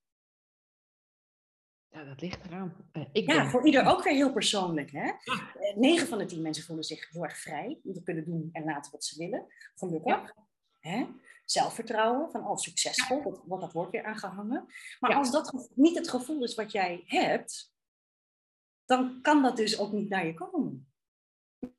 Ja, 1.89 2.05
dat 2.05 2.21
ligt 2.21 2.45
eraan. 2.47 2.89
Eh, 2.93 3.03
ik 3.13 3.29
Ja, 3.31 3.37
ben- 3.43 3.51
voor 3.51 3.67
ieder 3.67 3.87
ook 3.87 4.03
weer 4.03 4.13
heel 4.15 4.33
persoonlijk. 4.33 4.91
Hè? 4.91 5.07
Eh, 5.25 5.77
Negen 5.77 6.07
van 6.07 6.19
de 6.19 6.25
tien 6.25 6.43
mensen 6.43 6.65
voelen 6.65 6.85
zich 6.85 7.11
heel 7.11 7.23
erg 7.23 7.37
vrij. 7.39 7.81
Om 7.85 7.93
te 7.93 8.03
kunnen 8.03 8.25
doen 8.25 8.49
en 8.53 8.65
laten 8.65 8.93
wat 8.93 9.05
ze 9.05 9.19
willen. 9.19 9.47
Gelukkig. 9.75 10.35
Hè? 10.81 11.07
Zelfvertrouwen, 11.45 12.31
van 12.31 12.47
oh, 12.47 12.57
succesvol, 12.57 13.23
dat, 13.23 13.43
wordt 13.47 13.63
dat 13.65 13.73
woord 13.73 13.91
weer 13.91 14.05
aangehangen. 14.05 14.67
Maar 15.01 15.11
Ja. 15.11 15.17
als 15.17 15.31
dat 15.31 15.69
niet 15.75 15.97
het 15.97 16.09
gevoel 16.09 16.43
is 16.45 16.55
wat 16.55 16.73
jij 16.73 17.03
hebt, 17.07 17.73
dan 18.85 19.19
kan 19.23 19.43
dat 19.43 19.57
dus 19.57 19.79
ook 19.79 19.93
niet 19.93 20.09
naar 20.09 20.27
je 20.27 20.35
komen. 20.35 20.89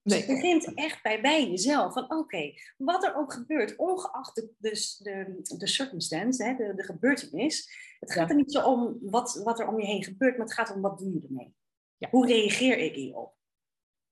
Dus 0.03 0.17
het 0.17 0.27
begint 0.27 0.73
echt 0.73 1.03
bij, 1.03 1.21
bij 1.21 1.49
jezelf. 1.49 1.93
Van 1.93 2.11
oké, 2.11 2.53
wat 2.77 3.03
er 3.03 3.15
ook 3.15 3.33
gebeurt, 3.33 3.75
ongeacht 3.75 4.35
de, 4.35 4.51
de, 4.57 4.95
de, 4.99 5.57
de 5.57 5.67
circumstance, 5.67 6.43
hè, 6.43 6.55
de, 6.55 6.73
de 6.75 6.83
gebeurtenis. 6.83 7.69
Het 7.99 8.11
gaat 8.11 8.29
er 8.29 8.35
niet 8.35 8.51
zo 8.51 8.71
om 8.71 8.97
wat, 9.01 9.41
wat 9.43 9.59
er 9.59 9.67
om 9.67 9.79
je 9.79 9.85
heen 9.85 10.03
gebeurt, 10.03 10.37
maar 10.37 10.45
het 10.45 10.55
gaat 10.55 10.75
om 10.75 10.81
wat 10.81 10.97
doe 10.97 11.13
je 11.13 11.21
ermee. 11.27 11.55
Ja. 11.97 12.09
Hoe 12.09 12.27
reageer 12.27 12.77
ik 12.77 12.95
hierop? 12.95 13.35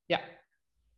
Ja. 0.05 0.21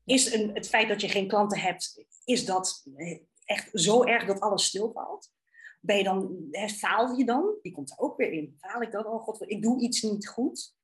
Is 0.05 0.33
een, 0.33 0.53
het 0.53 0.67
feit 0.67 0.87
dat 0.87 1.01
je 1.01 1.09
geen 1.09 1.27
klanten 1.27 1.59
hebt, 1.59 2.05
is 2.23 2.45
dat 2.45 2.87
eh, 2.95 3.19
echt 3.45 3.69
zo 3.73 4.03
erg 4.03 4.25
dat 4.25 4.39
alles 4.39 4.65
stilvalt? 4.65 5.33
Ben 5.81 5.97
je 5.97 6.03
dan, 6.03 6.47
hè, 6.51 6.67
faal 6.67 7.15
je 7.17 7.25
dan? 7.25 7.55
Die 7.61 7.71
komt 7.71 7.91
er 7.91 7.97
ook 7.97 8.17
weer 8.17 8.31
in. 8.31 8.55
Faal 8.57 8.81
ik 8.81 8.91
dan? 8.91 9.05
Oh 9.05 9.23
god, 9.23 9.49
ik 9.49 9.61
doe 9.61 9.81
iets 9.81 10.01
niet 10.01 10.27
goed. 10.27 10.75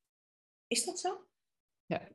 Is 0.66 0.84
dat 0.84 1.00
zo? 1.00 1.26
Ja. 1.86 2.08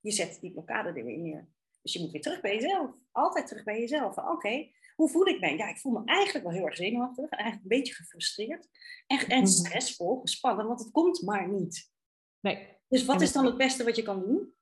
Je 0.00 0.10
zet 0.10 0.38
die 0.40 0.52
blokkade 0.52 0.88
er 0.88 1.04
weer 1.04 1.18
neer. 1.18 1.48
Dus 1.82 1.92
je 1.92 2.00
moet 2.00 2.10
weer 2.10 2.20
terug 2.20 2.40
bij 2.40 2.54
jezelf. 2.54 2.90
Altijd 3.12 3.46
terug 3.46 3.64
bij 3.64 3.80
jezelf. 3.80 4.16
Oké, 4.18 4.70
hoe 4.94 5.08
voel 5.08 5.26
ik 5.26 5.40
me? 5.40 5.56
Ja, 5.56 5.68
ik 5.68 5.78
voel 5.78 5.92
me 5.92 6.04
eigenlijk 6.04 6.44
wel 6.46 6.54
heel 6.54 6.66
erg 6.66 6.76
zenuwachtig. 6.76 7.30
En 7.30 7.38
eigenlijk 7.38 7.62
een 7.72 7.78
beetje 7.78 7.94
gefrustreerd. 7.94 8.68
En, 9.06 9.18
en 9.18 9.38
Mhm. 9.38 9.46
stressvol, 9.46 10.20
gespannen, 10.20 10.66
want 10.66 10.80
het 10.80 10.90
komt 10.90 11.22
maar 11.22 11.48
niet. 11.48 11.90
Nee. 12.40 12.78
Dus 12.88 13.04
wat 13.04 13.20
is 13.20 13.32
dan 13.32 13.44
het 13.44 13.56
beste 13.56 13.84
wat 13.84 13.96
je 13.96 14.02
kan 14.02 14.20
doen? 14.20 14.54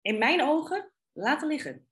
In 0.00 0.18
mijn 0.18 0.42
ogen, 0.42 0.92
laten 1.12 1.48
liggen. 1.48 1.88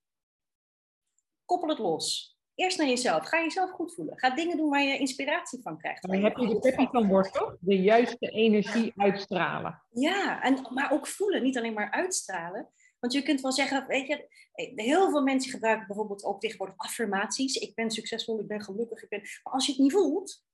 Koppel 1.45 1.69
het 1.69 1.79
los. 1.79 2.30
Eerst 2.61 2.77
naar 2.77 2.87
jezelf. 2.87 3.27
Ga 3.27 3.39
jezelf 3.39 3.71
goed 3.71 3.93
voelen. 3.93 4.19
Ga 4.19 4.35
dingen 4.35 4.57
doen 4.57 4.69
waar 4.69 4.83
je 4.83 4.97
inspiratie 4.97 5.61
van 5.61 5.77
krijgt. 5.77 6.01
Dan 6.01 6.23
heb 6.23 6.37
je 6.37 6.47
de 6.47 6.59
peppy 6.59 6.87
van 6.91 7.07
wordt, 7.07 7.33
toch? 7.33 7.57
De 7.59 7.81
juiste 7.81 8.29
energie 8.29 8.93
uitstralen. 8.95 9.81
Ja, 9.89 10.41
en, 10.41 10.67
maar 10.73 10.91
ook 10.91 11.07
voelen, 11.07 11.43
niet 11.43 11.57
alleen 11.57 11.73
maar 11.73 11.91
uitstralen. 11.91 12.69
Want 12.99 13.13
je 13.13 13.21
kunt 13.21 13.41
wel 13.41 13.51
zeggen, 13.51 13.87
weet 13.87 14.07
je, 14.07 14.27
heel 14.75 15.09
veel 15.09 15.21
mensen 15.21 15.51
gebruiken 15.51 15.87
bijvoorbeeld 15.87 16.23
ook 16.23 16.39
tegenwoordig 16.39 16.77
affirmaties. 16.77 17.55
Ik 17.55 17.75
ben 17.75 17.91
succesvol, 17.91 18.39
ik 18.39 18.47
ben 18.47 18.61
gelukkig, 18.61 19.03
ik 19.03 19.09
ben... 19.09 19.19
Maar 19.43 19.53
als 19.53 19.65
je 19.65 19.71
het 19.71 19.81
niet 19.81 19.91
voelt, 19.91 20.45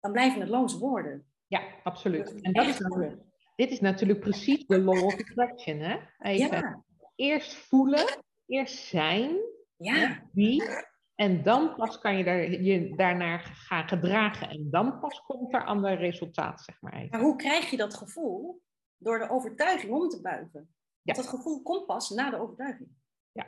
dan 0.00 0.12
blijven 0.12 0.40
het 0.40 0.50
loze 0.50 0.78
woorden. 0.78 1.26
Ja, 1.46 1.62
absoluut. 1.82 2.40
En 2.40 2.52
dat 2.52 2.66
is 2.66 2.78
natuurlijk, 2.78 3.20
dit 3.56 3.70
is 3.70 3.80
natuurlijk 3.80 4.20
precies 4.20 4.66
de 4.66 4.80
law 4.80 5.04
of 5.04 5.14
attraction. 5.14 5.78
Hè? 5.78 5.98
Even 6.18 6.56
Ja, 6.56 6.84
eerst 7.14 7.54
voelen, 7.54 8.06
eerst 8.46 8.76
zijn, 8.76 9.36
ja, 9.76 10.28
wie, 10.32 10.62
en 11.22 11.42
dan 11.42 11.74
pas 11.74 11.98
kan 11.98 12.16
je, 12.18 12.24
daar, 12.24 12.50
je 12.50 12.96
daarnaar 12.96 13.40
gaan 13.40 13.88
gedragen. 13.88 14.48
En 14.48 14.70
dan 14.70 15.00
pas 15.00 15.20
komt 15.26 15.54
er 15.54 15.64
ander 15.64 15.94
resultaat, 15.96 16.60
zeg 16.60 16.80
maar. 16.80 17.06
Maar 17.10 17.20
hoe 17.20 17.36
krijg 17.36 17.70
je 17.70 17.76
dat 17.76 17.94
gevoel? 17.94 18.62
Door 18.96 19.18
de 19.18 19.30
overtuiging 19.30 19.92
om 19.92 20.08
te 20.08 20.20
buigen. 20.20 20.74
Ja. 21.02 21.14
Dat 21.14 21.26
gevoel 21.28 21.62
komt 21.62 21.86
pas 21.86 22.10
na 22.10 22.30
de 22.30 22.36
overtuiging. 22.36 22.88
Ja, 23.32 23.46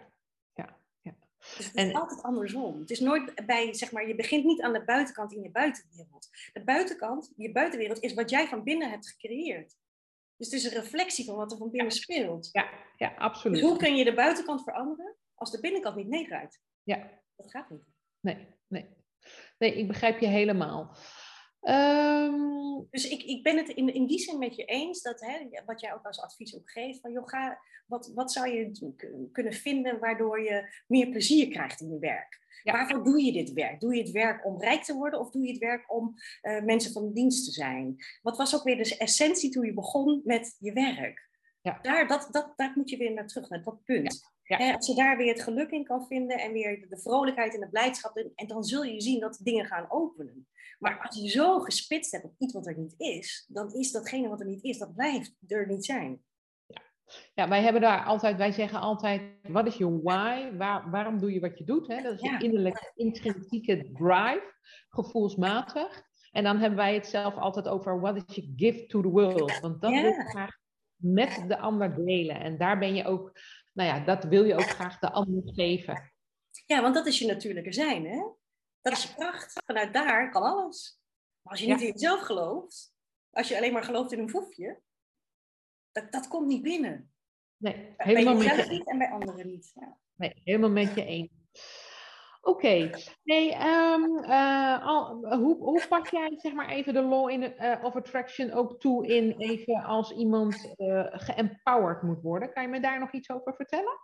ja, 0.54 0.76
ja. 1.00 1.14
Dus 1.56 1.66
het 1.66 1.74
En- 1.74 1.88
is 1.88 1.94
altijd 1.94 2.22
andersom. 2.22 2.80
Het 2.80 2.90
is 2.90 3.00
nooit 3.00 3.46
bij, 3.46 3.74
zeg 3.74 3.92
maar, 3.92 4.08
je 4.08 4.14
begint 4.14 4.44
niet 4.44 4.62
aan 4.62 4.72
de 4.72 4.84
buitenkant 4.84 5.32
in 5.32 5.42
je 5.42 5.50
buitenwereld. 5.50 6.28
De 6.52 6.64
buitenkant, 6.64 7.32
je 7.36 7.52
buitenwereld, 7.52 8.00
is 8.02 8.14
wat 8.14 8.30
jij 8.30 8.46
van 8.48 8.62
binnen 8.62 8.90
hebt 8.90 9.08
gecreëerd. 9.08 9.76
Dus 10.36 10.46
het 10.50 10.52
is 10.60 10.64
een 10.64 10.80
reflectie 10.82 11.24
van 11.24 11.36
wat 11.36 11.52
er 11.52 11.58
van 11.58 11.70
binnen 11.70 11.92
speelt. 11.92 12.48
Ja, 12.52 12.68
ja, 12.96 13.08
Dus 13.08 13.18
absoluut. 13.18 13.60
hoe 13.60 13.76
kun 13.76 13.96
je 13.96 14.04
de 14.04 14.14
buitenkant 14.14 14.62
veranderen 14.62 15.16
als 15.34 15.50
de 15.50 15.60
binnenkant 15.60 15.96
niet 15.96 16.08
meedraait? 16.08 16.60
Ja, 16.82 17.10
Dat 17.36 17.50
gaat 17.50 17.70
niet. 17.70 17.84
nee, 18.20 18.48
nee. 18.68 19.02
Nee, 19.58 19.74
ik 19.74 19.88
begrijp 19.88 20.20
je 20.20 20.26
helemaal. 20.26 20.96
Ehm, 21.60 22.34
Dus 22.90 23.08
ik, 23.08 23.22
ik 23.22 23.42
ben 23.42 23.56
het 23.56 23.68
in, 23.68 23.94
in 23.94 24.06
die 24.06 24.18
zin 24.18 24.38
met 24.38 24.56
je 24.56 24.64
eens, 24.64 25.02
dat, 25.02 25.20
hè, 25.20 25.62
wat 25.66 25.80
jij 25.80 25.94
ook 25.94 26.04
als 26.06 26.20
advies 26.20 26.56
ook 26.56 26.70
geeft, 26.70 27.00
van 27.00 27.12
joh, 27.12 27.28
ga, 27.28 27.58
wat, 27.86 28.12
wat 28.14 28.32
zou 28.32 28.48
je 28.48 28.70
kunnen 29.32 29.52
vinden 29.52 29.98
waardoor 29.98 30.42
je 30.42 30.82
meer 30.86 31.08
plezier 31.08 31.48
krijgt 31.48 31.80
in 31.80 31.90
je 31.90 31.98
werk? 31.98 32.42
Ja. 32.62 32.72
Waarvoor 32.72 33.04
doe 33.04 33.22
je 33.22 33.32
dit 33.32 33.52
werk? 33.52 33.80
Doe 33.80 33.94
je 33.94 34.02
het 34.02 34.10
werk 34.10 34.46
om 34.46 34.60
rijk 34.60 34.82
te 34.82 34.94
worden 34.94 35.20
of 35.20 35.30
doe 35.30 35.42
je 35.42 35.50
het 35.50 35.60
werk 35.60 35.92
om 35.92 36.14
eh, 36.40 36.62
mensen 36.62 36.92
van 36.92 37.12
dienst 37.12 37.44
te 37.44 37.50
zijn? 37.50 37.96
Wat 38.22 38.36
was 38.36 38.54
ook 38.54 38.62
weer 38.62 38.76
de 38.76 38.96
essentie 38.96 39.50
toen 39.50 39.66
je 39.66 39.74
begon 39.74 40.20
met 40.24 40.56
je 40.58 40.72
werk? 40.72 41.28
Ja. 41.60 41.78
Daar, 41.82 42.08
dat, 42.08 42.28
dat, 42.30 42.52
daar 42.56 42.72
moet 42.74 42.90
je 42.90 42.96
weer 42.96 43.12
naar 43.12 43.26
terug, 43.26 43.48
naar 43.48 43.62
dat 43.62 43.84
punt. 43.84 44.12
Ja. 44.12 44.32
Hè, 44.44 44.74
als 44.74 44.86
je 44.86 44.94
daar 44.94 45.16
weer 45.16 45.32
het 45.32 45.42
geluk 45.42 45.70
in 45.70 45.84
kan 45.84 46.06
vinden 46.06 46.38
en 46.38 46.52
weer 46.52 46.86
de 46.88 46.98
vrolijkheid 47.00 47.54
en 47.54 47.60
de 47.60 47.68
blijdschap, 47.68 48.16
en, 48.16 48.32
en 48.34 48.46
dan 48.46 48.64
zul 48.64 48.82
je 48.82 49.00
zien 49.00 49.20
dat 49.20 49.40
dingen 49.42 49.64
gaan 49.64 49.86
openen. 49.88 50.48
Maar 50.78 50.98
als 51.06 51.16
je 51.20 51.28
zo 51.28 51.58
gespitst 51.60 52.12
hebt 52.12 52.24
op 52.24 52.34
iets 52.38 52.52
wat 52.52 52.66
er 52.66 52.78
niet 52.78 52.94
is, 52.96 53.44
dan 53.48 53.72
is 53.72 53.90
datgene 53.92 54.28
wat 54.28 54.40
er 54.40 54.46
niet 54.46 54.64
is, 54.64 54.78
dat 54.78 54.94
blijft 54.94 55.34
er 55.46 55.66
niet 55.68 55.84
zijn. 55.84 56.22
ja, 57.34 57.48
wij 57.48 57.62
hebben 57.62 57.80
daar 57.82 58.04
altijd, 58.04 58.36
wij 58.36 58.52
zeggen 58.52 58.80
altijd, 58.80 59.22
wat 59.42 59.66
is 59.66 59.76
je 59.76 60.00
why? 60.02 60.56
Waar, 60.56 60.90
waarom 60.90 61.18
doe 61.18 61.32
je 61.32 61.40
wat 61.40 61.58
je 61.58 61.64
doet? 61.64 61.86
Hè? 61.86 62.02
Dat 62.02 62.14
is 62.14 62.20
Ja. 62.20 62.38
je 62.38 62.44
innerlijke, 62.44 62.92
intrinsieke 62.94 63.90
drive, 63.92 64.54
gevoelsmatig. 64.88 66.02
En 66.30 66.44
dan 66.44 66.58
hebben 66.58 66.78
wij 66.78 66.94
het 66.94 67.06
zelf 67.06 67.34
altijd 67.36 67.68
over, 67.68 68.00
what 68.00 68.16
is 68.28 68.34
je 68.34 68.52
gift 68.56 68.88
to 68.88 69.00
the 69.02 69.08
world? 69.08 69.60
Want 69.60 69.80
dat 69.80 69.90
Ja. 69.92 70.00
wil 70.02 70.10
je 70.10 70.24
graag 70.28 70.56
met 70.96 71.44
de 71.48 71.58
ander 71.58 72.04
delen. 72.04 72.40
En 72.40 72.58
daar 72.58 72.78
ben 72.78 72.94
je 72.94 73.04
ook, 73.04 73.32
nou 73.74 73.88
ja, 73.88 74.04
dat 74.04 74.24
wil 74.24 74.44
je 74.44 74.54
ook 74.54 74.68
graag 74.68 74.98
de 74.98 75.10
ander 75.10 75.42
geven. 75.54 76.12
Ja, 76.66 76.82
want 76.82 76.94
dat 76.94 77.06
is 77.06 77.18
je 77.18 77.26
natuurlijke 77.26 77.72
zijn, 77.72 78.06
hè? 78.06 78.22
Dat 78.80 78.92
is 78.92 79.02
je 79.02 79.14
kracht. 79.14 79.60
Vanuit 79.66 79.92
daar 79.94 80.30
kan 80.30 80.42
alles. 80.42 81.00
Maar 81.42 81.52
als 81.52 81.60
je 81.60 81.66
niet 81.66 81.80
Ja. 81.80 81.86
in 81.86 81.92
jezelf 81.92 82.20
gelooft, 82.20 82.94
als 83.30 83.48
je 83.48 83.56
alleen 83.56 83.72
maar 83.72 83.84
gelooft 83.84 84.12
in 84.12 84.18
een 84.18 84.30
foefje, 84.30 84.80
dat, 85.92 86.12
dat 86.12 86.28
komt 86.28 86.46
niet 86.46 86.62
binnen. 86.62 87.12
Nee, 87.56 87.74
Bij 87.96 88.06
helemaal 88.06 88.34
met 88.34 88.42
jezelf 88.42 88.64
je 88.66 88.70
niet 88.72 88.88
en 88.88 88.98
bij 88.98 89.10
anderen 89.10 89.46
niet. 89.46 89.70
Ja. 89.74 89.98
Nee, 90.14 90.40
helemaal 90.44 90.70
met 90.70 90.94
je 90.94 91.04
eens. 91.04 91.30
Oké, 92.44 92.90
nee, 93.22 93.52
ehm, 93.52 94.16
eh, 94.16 94.86
al- 94.86 95.36
hoe, 95.36 95.56
hoe 95.56 95.86
pas 95.88 96.10
jij 96.10 96.32
zeg 96.36 96.52
maar 96.52 96.68
even 96.68 96.94
de 96.94 97.02
law 97.02 97.30
in, 97.30 97.56
eh, 97.56 97.84
of 97.84 97.94
attraction 97.96 98.52
ook 98.52 98.80
toe 98.80 99.06
in 99.06 99.34
even 99.38 99.82
als 99.84 100.12
iemand 100.12 100.74
eh 100.76 101.06
geempowered 101.10 102.02
moet 102.02 102.22
worden? 102.22 102.52
Kan 102.52 102.62
je 102.62 102.68
me 102.68 102.80
daar 102.80 102.98
nog 103.00 103.12
iets 103.12 103.30
over 103.30 103.54
vertellen? 103.54 103.98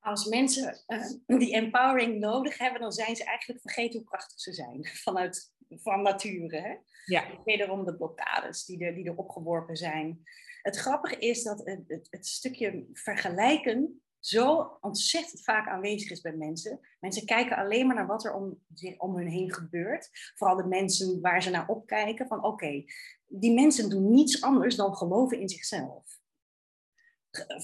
Als 0.00 0.24
mensen 0.26 0.84
die 1.26 1.54
empowering 1.54 2.18
nodig 2.18 2.58
hebben, 2.58 2.80
dan 2.80 2.92
zijn 2.92 3.16
ze 3.16 3.24
eigenlijk 3.24 3.60
vergeten 3.60 3.98
hoe 3.98 4.08
krachtig 4.08 4.40
ze 4.40 4.52
zijn. 4.52 4.84
Vanuit 5.06 5.54
van 5.68 6.02
nature. 6.02 6.60
Hè? 6.60 6.74
Ja, 7.04 7.24
Wederom 7.44 7.84
de 7.84 7.96
blokkades 7.96 8.64
die 8.64 8.84
er, 8.84 8.94
die 8.94 9.04
er 9.04 9.16
opgeworpen 9.16 9.76
zijn. 9.76 10.22
Het 10.62 10.76
grappige 10.76 11.18
is 11.18 11.42
dat 11.42 11.58
het, 11.64 11.84
het, 11.86 12.06
het 12.10 12.26
stukje 12.26 12.86
vergelijken 12.92 14.02
zo 14.28 14.78
ontzettend 14.80 15.42
vaak 15.42 15.68
aanwezig 15.68 16.10
is 16.10 16.20
bij 16.20 16.36
mensen. 16.36 16.80
Mensen 17.00 17.26
kijken 17.26 17.56
alleen 17.56 17.86
maar 17.86 17.94
naar 17.94 18.06
wat 18.06 18.24
er 18.24 18.34
om, 18.34 18.62
om 18.96 19.16
hun 19.16 19.28
heen 19.28 19.54
gebeurt. 19.54 20.10
Vooral 20.34 20.56
de 20.56 20.66
mensen 20.66 21.20
waar 21.20 21.42
ze 21.42 21.50
naar 21.50 21.68
opkijken. 21.68 22.26
Van 22.26 22.44
oké, 22.44 22.84
die 23.26 23.52
mensen 23.52 23.90
doen 23.90 24.10
niets 24.10 24.42
anders 24.42 24.76
dan 24.76 24.96
geloven 24.96 25.40
in 25.40 25.48
zichzelf. 25.48 26.04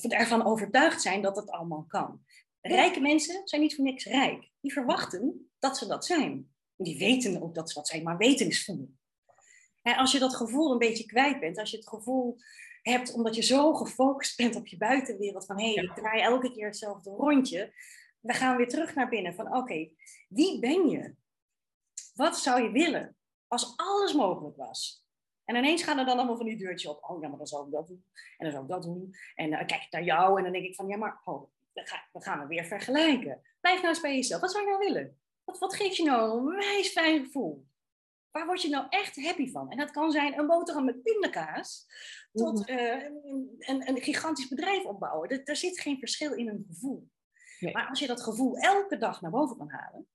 Ervan 0.08 0.44
overtuigd 0.44 1.02
zijn 1.02 1.22
dat 1.22 1.36
het 1.36 1.50
allemaal 1.50 1.84
kan. 1.88 2.24
Rijke 2.60 3.00
mensen 3.00 3.40
zijn 3.48 3.60
niet 3.60 3.74
voor 3.74 3.84
niks 3.84 4.04
rijk. 4.04 4.50
Die 4.60 4.72
verwachten 4.72 5.50
dat 5.58 5.76
ze 5.78 5.86
dat 5.86 6.04
zijn. 6.04 6.54
Die 6.76 6.98
weten 6.98 7.42
ook 7.42 7.54
dat 7.54 7.68
ze 7.68 7.74
dat 7.74 7.88
zijn, 7.88 8.02
maar 8.02 8.16
weten 8.16 8.46
is 8.46 8.64
voelen. 8.64 8.98
Als 9.82 10.12
je 10.12 10.18
dat 10.18 10.36
gevoel 10.36 10.72
een 10.72 10.78
beetje 10.78 11.06
kwijt 11.06 11.40
bent, 11.40 11.58
als 11.58 11.70
je 11.70 11.76
het 11.76 11.88
gevoel 11.88 12.36
hebt 12.92 13.12
omdat 13.12 13.34
je 13.34 13.42
zo 13.42 13.74
gefocust 13.74 14.36
bent 14.36 14.56
op 14.56 14.66
je 14.66 14.76
buitenwereld, 14.76 15.46
van 15.46 15.60
hé, 15.60 15.72
hey, 15.72 15.84
ik 15.84 15.94
draai 15.94 16.20
elke 16.22 16.52
keer 16.52 16.66
hetzelfde 16.66 17.10
rondje, 17.10 17.72
we 18.20 18.32
gaan 18.32 18.56
weer 18.56 18.68
terug 18.68 18.94
naar 18.94 19.08
binnen 19.08 19.34
van 19.34 19.56
oké, 19.56 19.90
wie 20.28 20.58
ben 20.58 20.88
je? 20.88 21.14
Wat 22.14 22.38
zou 22.38 22.62
je 22.62 22.70
willen 22.70 23.16
als 23.48 23.72
alles 23.76 24.12
mogelijk 24.12 24.56
was? 24.56 25.04
En 25.44 25.56
ineens 25.56 25.82
gaan 25.82 25.98
er 25.98 26.04
dan 26.04 26.16
allemaal 26.16 26.36
van 26.36 26.46
die 26.46 26.56
deurtjes 26.56 26.90
op. 26.90 27.04
Oh 27.10 27.20
ja, 27.22 27.28
maar 27.28 27.38
dan 27.38 27.46
zou 27.46 27.66
ik 27.66 27.72
dat 27.72 27.86
doen. 27.86 28.04
En 28.36 28.44
dan 28.44 28.50
zou 28.50 28.62
ik 28.64 28.70
dat 28.70 28.82
doen. 28.82 29.14
En 29.34 29.50
dan 29.50 29.66
kijk 29.66 29.82
ik 29.82 29.90
naar 29.90 30.04
jou 30.04 30.36
en 30.36 30.42
dan 30.42 30.52
denk 30.52 30.64
ik 30.64 30.74
van 30.74 30.88
ja, 30.88 30.96
maar 30.96 31.20
oh, 31.24 31.50
dan, 31.72 31.86
ga, 31.86 32.08
dan 32.12 32.22
gaan 32.22 32.40
we 32.40 32.46
weer 32.46 32.64
vergelijken. 32.64 33.42
Blijf 33.60 33.76
nou 33.76 33.88
eens 33.88 34.00
bij 34.00 34.14
jezelf. 34.14 34.40
Wat 34.40 34.52
zou 34.52 34.64
je 34.64 34.70
nou 34.70 34.84
willen? 34.84 35.18
Wat, 35.44 35.58
wat 35.58 35.74
geeft 35.74 35.96
je 35.96 36.04
nou 36.04 36.38
een 36.38 36.56
wijs 36.56 36.88
fijn 36.88 37.24
gevoel? 37.24 37.66
Waar 38.34 38.46
word 38.46 38.62
je 38.62 38.68
nou 38.68 38.86
echt 38.88 39.24
happy 39.24 39.50
van? 39.50 39.70
En 39.70 39.76
dat 39.76 39.90
kan 39.90 40.10
zijn 40.10 40.38
een 40.38 40.46
boterham 40.46 40.84
met 40.84 41.02
pindakaas 41.02 41.86
tot 42.32 42.68
uh, 42.68 43.02
een, 43.02 43.54
een, 43.58 43.88
een, 43.88 44.00
gigantisch 44.00 44.48
bedrijf 44.48 44.84
opbouwen. 44.84 45.28
Er, 45.28 45.44
er, 45.44 45.56
zit 45.56 45.80
geen 45.80 45.98
verschil 45.98 46.32
in 46.32 46.48
een 46.48 46.64
gevoel. 46.68 47.10
Nee. 47.60 47.72
Maar 47.72 47.88
als 47.88 47.98
je 47.98 48.06
dat 48.06 48.22
gevoel 48.22 48.56
elke 48.56 48.96
dag 48.96 49.20
naar 49.20 49.30
boven 49.30 49.56
kan 49.56 49.70
halen, 49.70 50.06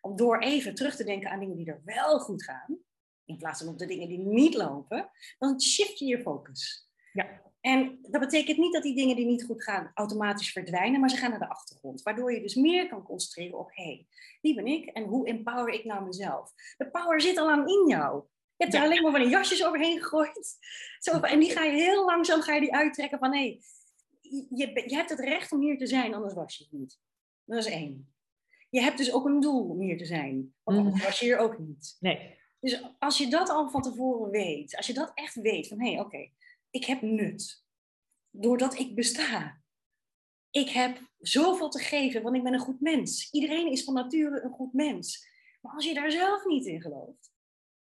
om 0.00 0.16
door 0.16 0.38
even 0.38 0.74
terug 0.74 0.96
te 0.96 1.04
denken 1.04 1.30
aan 1.30 1.40
dingen 1.40 1.56
die 1.56 1.66
er 1.66 1.82
wel 1.84 2.18
goed 2.18 2.44
gaan, 2.44 2.78
in 3.24 3.36
plaats 3.36 3.58
van 3.62 3.68
op 3.68 3.78
de 3.78 3.86
dingen 3.86 4.08
die 4.08 4.18
niet 4.18 4.54
lopen, 4.54 5.10
dan 5.38 5.60
shift 5.60 5.98
je 5.98 6.06
je 6.06 6.22
focus. 6.22 6.90
Ja. 7.12 7.45
En 7.66 7.98
dat 8.02 8.20
betekent 8.20 8.58
niet 8.58 8.72
dat 8.72 8.82
die 8.82 8.94
dingen 8.94 9.16
die 9.16 9.26
niet 9.26 9.44
goed 9.44 9.62
gaan 9.62 9.90
automatisch 9.94 10.52
verdwijnen, 10.52 11.00
maar 11.00 11.10
ze 11.10 11.16
gaan 11.16 11.30
naar 11.30 11.38
de 11.38 11.48
achtergrond. 11.48 12.02
Waardoor 12.02 12.32
je 12.32 12.40
dus 12.40 12.54
meer 12.54 12.88
kan 12.88 13.02
concentreren 13.02 13.58
op, 13.58 13.70
hé, 13.74 13.84
hey, 13.84 14.06
wie 14.40 14.54
ben 14.54 14.66
ik 14.66 14.86
en 14.86 15.04
hoe 15.04 15.26
empower 15.26 15.68
ik 15.68 15.84
nou 15.84 16.04
mezelf? 16.04 16.52
De 16.76 16.90
power 16.90 17.20
zit 17.20 17.38
al 17.38 17.46
lang 17.46 17.68
in 17.68 17.86
jou. 17.88 18.24
Je 18.56 18.64
hebt 18.64 18.74
er 18.74 18.82
alleen 18.82 19.02
maar 19.02 19.10
van 19.10 19.20
die 19.20 19.30
jasjes 19.30 19.64
overheen 19.64 20.02
gegooid. 20.02 20.56
Zo, 20.98 21.20
en 21.20 21.40
die 21.40 21.50
ga 21.50 21.64
je 21.64 21.72
heel 21.72 22.04
langzaam 22.04 22.40
ga 22.40 22.54
je 22.54 22.60
die 22.60 22.74
uittrekken 22.74 23.18
van, 23.18 23.34
hé, 23.34 23.38
hey, 23.38 23.60
je, 24.50 24.82
je 24.86 24.94
hebt 24.94 25.10
het 25.10 25.20
recht 25.20 25.52
om 25.52 25.60
hier 25.60 25.78
te 25.78 25.86
zijn, 25.86 26.14
anders 26.14 26.34
was 26.34 26.56
je 26.56 26.64
het 26.64 26.72
niet. 26.72 26.98
Dat 27.44 27.58
is 27.58 27.66
één. 27.66 28.14
Je 28.70 28.80
hebt 28.80 28.98
dus 28.98 29.12
ook 29.12 29.24
een 29.24 29.40
doel 29.40 29.68
om 29.68 29.80
hier 29.80 29.98
te 29.98 30.06
zijn, 30.06 30.54
want 30.62 30.78
anders 30.78 31.04
was 31.04 31.18
je 31.18 31.24
hier 31.24 31.38
ook 31.38 31.58
niet. 31.58 31.96
Nee. 32.00 32.38
Dus 32.60 32.82
als 32.98 33.18
je 33.18 33.28
dat 33.28 33.48
al 33.48 33.70
van 33.70 33.82
tevoren 33.82 34.30
weet, 34.30 34.76
als 34.76 34.86
je 34.86 34.94
dat 34.94 35.10
echt 35.14 35.34
weet, 35.34 35.68
van 35.68 35.80
hé, 35.80 35.90
hey, 35.90 36.00
oké, 36.00 36.06
okay, 36.06 36.32
ik 36.76 36.84
heb 36.84 37.02
nut. 37.02 37.64
Doordat 38.30 38.78
ik 38.78 38.94
besta. 38.94 39.60
Ik 40.50 40.68
heb 40.68 41.00
zoveel 41.18 41.68
te 41.68 41.78
geven, 41.78 42.22
want 42.22 42.36
ik 42.36 42.42
ben 42.42 42.52
een 42.52 42.58
goed 42.58 42.80
mens. 42.80 43.30
Iedereen 43.32 43.70
is 43.70 43.84
van 43.84 43.94
nature 43.94 44.42
een 44.42 44.50
goed 44.50 44.72
mens. 44.72 45.28
Maar 45.60 45.74
als 45.74 45.84
je 45.84 45.94
daar 45.94 46.10
zelf 46.10 46.44
niet 46.44 46.66
in 46.66 46.80
gelooft, 46.80 47.32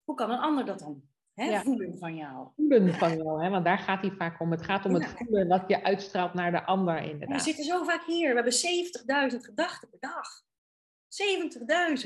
hoe 0.04 0.14
kan 0.14 0.30
een 0.30 0.38
ander 0.38 0.64
dat 0.64 0.78
dan 0.78 1.02
hè, 1.34 1.44
ja. 1.44 1.62
voelen 1.62 1.98
van 1.98 2.16
jou? 2.16 2.48
Voelen 2.56 2.94
van 2.94 3.16
jou, 3.16 3.42
hè? 3.42 3.50
want 3.50 3.64
daar 3.64 3.78
gaat 3.78 4.02
hij 4.02 4.10
vaak 4.10 4.40
om. 4.40 4.50
Het 4.50 4.62
gaat 4.62 4.84
om 4.84 4.96
ja. 4.96 5.06
het 5.06 5.16
voelen 5.16 5.48
dat 5.48 5.64
je 5.66 5.82
uitstraalt 5.82 6.34
naar 6.34 6.50
de 6.50 6.64
ander 6.64 7.02
inderdaad. 7.02 7.28
En 7.28 7.34
we 7.34 7.42
zitten 7.42 7.64
zo 7.64 7.84
vaak 7.84 8.04
hier. 8.04 8.28
We 8.28 8.34
hebben 8.34 9.32
70.000 9.32 9.36
gedachten 9.40 9.88
per 9.88 10.00
dag. 10.00 10.44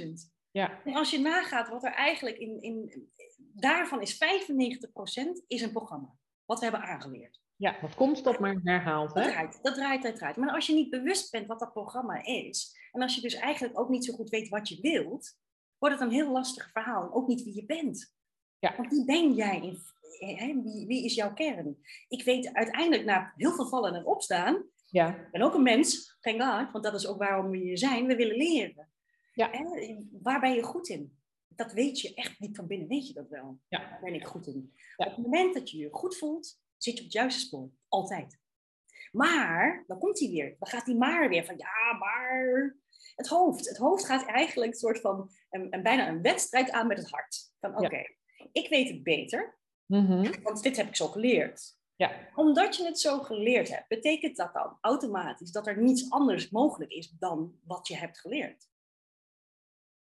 70.000. 0.00 0.33
Ja. 0.50 0.83
En 0.85 0.95
als 0.95 1.11
je 1.11 1.19
nagaat 1.19 1.69
wat 1.69 1.85
er 1.85 1.93
eigenlijk 1.93 2.38
in, 2.38 2.62
in 2.62 3.09
daarvan 3.54 4.00
is 4.00 4.14
95% 4.14 4.19
is 5.47 5.62
een 5.62 5.73
programma. 5.73 6.16
Wat 6.46 6.58
we 6.58 6.64
hebben 6.64 6.88
aangeleerd. 6.88 7.40
Ja, 7.56 7.76
wat 7.80 7.94
constant 7.94 8.38
maar 8.38 8.60
herhaald. 8.62 9.14
Hè? 9.14 9.22
Dat 9.22 9.30
draait, 9.30 9.58
dat 9.62 9.74
draait, 9.74 10.02
dat 10.02 10.16
draait. 10.16 10.36
Maar 10.36 10.50
als 10.50 10.66
je 10.66 10.74
niet 10.74 10.90
bewust 10.90 11.30
bent 11.30 11.46
wat 11.46 11.58
dat 11.58 11.72
programma 11.72 12.24
is, 12.24 12.76
en 12.92 13.02
als 13.02 13.14
je 13.14 13.20
dus 13.20 13.34
eigenlijk 13.34 13.78
ook 13.78 13.88
niet 13.88 14.04
zo 14.04 14.14
goed 14.14 14.30
weet 14.30 14.48
wat 14.48 14.68
je 14.68 14.80
wilt, 14.80 15.38
wordt 15.78 15.94
het 15.94 16.04
een 16.04 16.14
heel 16.14 16.32
lastig 16.32 16.70
verhaal. 16.70 17.12
Ook 17.12 17.26
niet 17.26 17.42
wie 17.42 17.54
je 17.54 17.64
bent. 17.64 18.14
Ja. 18.58 18.76
Want 18.76 18.90
wie 18.90 19.04
ben 19.04 19.34
jij? 19.34 19.60
In, 19.60 20.36
hè? 20.36 20.62
Wie, 20.62 20.86
wie 20.86 21.04
is 21.04 21.14
jouw 21.14 21.32
kern? 21.32 21.78
Ik 22.08 22.24
weet 22.24 22.52
uiteindelijk 22.52 23.04
na 23.04 23.32
heel 23.36 23.52
veel 23.52 23.68
vallen 23.68 23.94
en 23.94 24.06
opstaan, 24.06 24.64
ja. 24.86 25.16
ik 25.16 25.30
ben 25.30 25.42
ook 25.42 25.54
een 25.54 25.62
mens, 25.62 26.16
thank 26.20 26.42
God, 26.42 26.72
want 26.72 26.84
dat 26.84 26.94
is 26.94 27.06
ook 27.06 27.18
waarom 27.18 27.50
we 27.50 27.56
hier 27.56 27.78
zijn. 27.78 28.06
We 28.06 28.16
willen 28.16 28.36
leren. 28.36 28.88
Ja. 29.32 29.50
Hè? 29.50 29.96
Waar 30.22 30.40
ben 30.40 30.54
je 30.54 30.62
goed 30.62 30.88
in? 30.88 31.18
Dat 31.56 31.73
weet 31.73 32.00
je 32.00 32.14
echt 32.14 32.38
diep 32.40 32.56
van 32.56 32.66
binnen, 32.66 32.88
weet 32.88 33.06
je 33.08 33.14
dat 33.14 33.28
wel. 33.28 33.58
Ja. 33.68 33.78
Daar 33.78 34.00
ben 34.02 34.14
ik 34.14 34.25
goed 34.26 34.46
in. 34.46 34.73
Ja. 34.96 35.06
Op 35.06 35.16
het 35.16 35.25
moment 35.25 35.54
dat 35.54 35.70
je 35.70 35.76
je 35.78 35.88
goed 35.92 36.16
voelt, 36.16 36.61
zit 36.76 36.92
je 36.94 36.99
op 36.99 37.04
het 37.04 37.12
juiste 37.12 37.40
spoor. 37.40 37.70
Altijd. 37.88 38.38
Maar, 39.12 39.84
dan 39.87 39.99
komt 39.99 40.18
hij 40.20 40.28
weer. 40.28 40.56
Dan 40.58 40.68
gaat 40.68 40.87
die 40.87 40.96
maar 40.96 41.28
weer 41.28 41.44
van, 41.44 41.56
ja, 41.56 41.92
maar... 41.99 42.76
Het 43.14 43.28
hoofd. 43.28 43.68
Het 43.68 43.76
hoofd 43.76 44.04
gaat 44.04 44.26
eigenlijk 44.26 44.73
een 44.73 44.78
soort 44.78 45.00
van, 45.00 45.30
een, 45.50 45.75
een- 45.75 45.82
bijna 45.82 46.08
een 46.08 46.23
wedstrijd 46.23 46.70
aan 46.70 46.87
met 46.87 46.99
het 46.99 47.11
hart. 47.11 47.52
Van, 47.61 47.76
oké, 47.76 47.96
Ja. 47.96 48.08
ik 48.52 48.68
weet 48.68 48.88
het 48.88 49.02
beter, 49.02 49.58
Mhm. 49.87 50.42
want 50.42 50.62
dit 50.62 50.76
heb 50.76 50.87
ik 50.87 50.96
zo 50.96 51.06
geleerd. 51.08 51.76
Ja. 51.96 52.28
Omdat 52.34 52.76
je 52.76 52.84
het 52.84 53.00
zo 53.00 53.18
geleerd 53.18 53.68
hebt, 53.68 53.88
betekent 53.88 54.37
dat 54.37 54.52
dan 54.54 54.78
automatisch 54.80 55.50
dat 55.50 55.66
er 55.66 55.82
niets 55.82 56.11
anders 56.11 56.50
mogelijk 56.50 56.90
is 56.90 57.08
dan 57.18 57.58
wat 57.64 57.88
je 57.88 57.96
hebt 57.96 58.20
geleerd? 58.20 58.68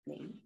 Nee. 0.03 0.41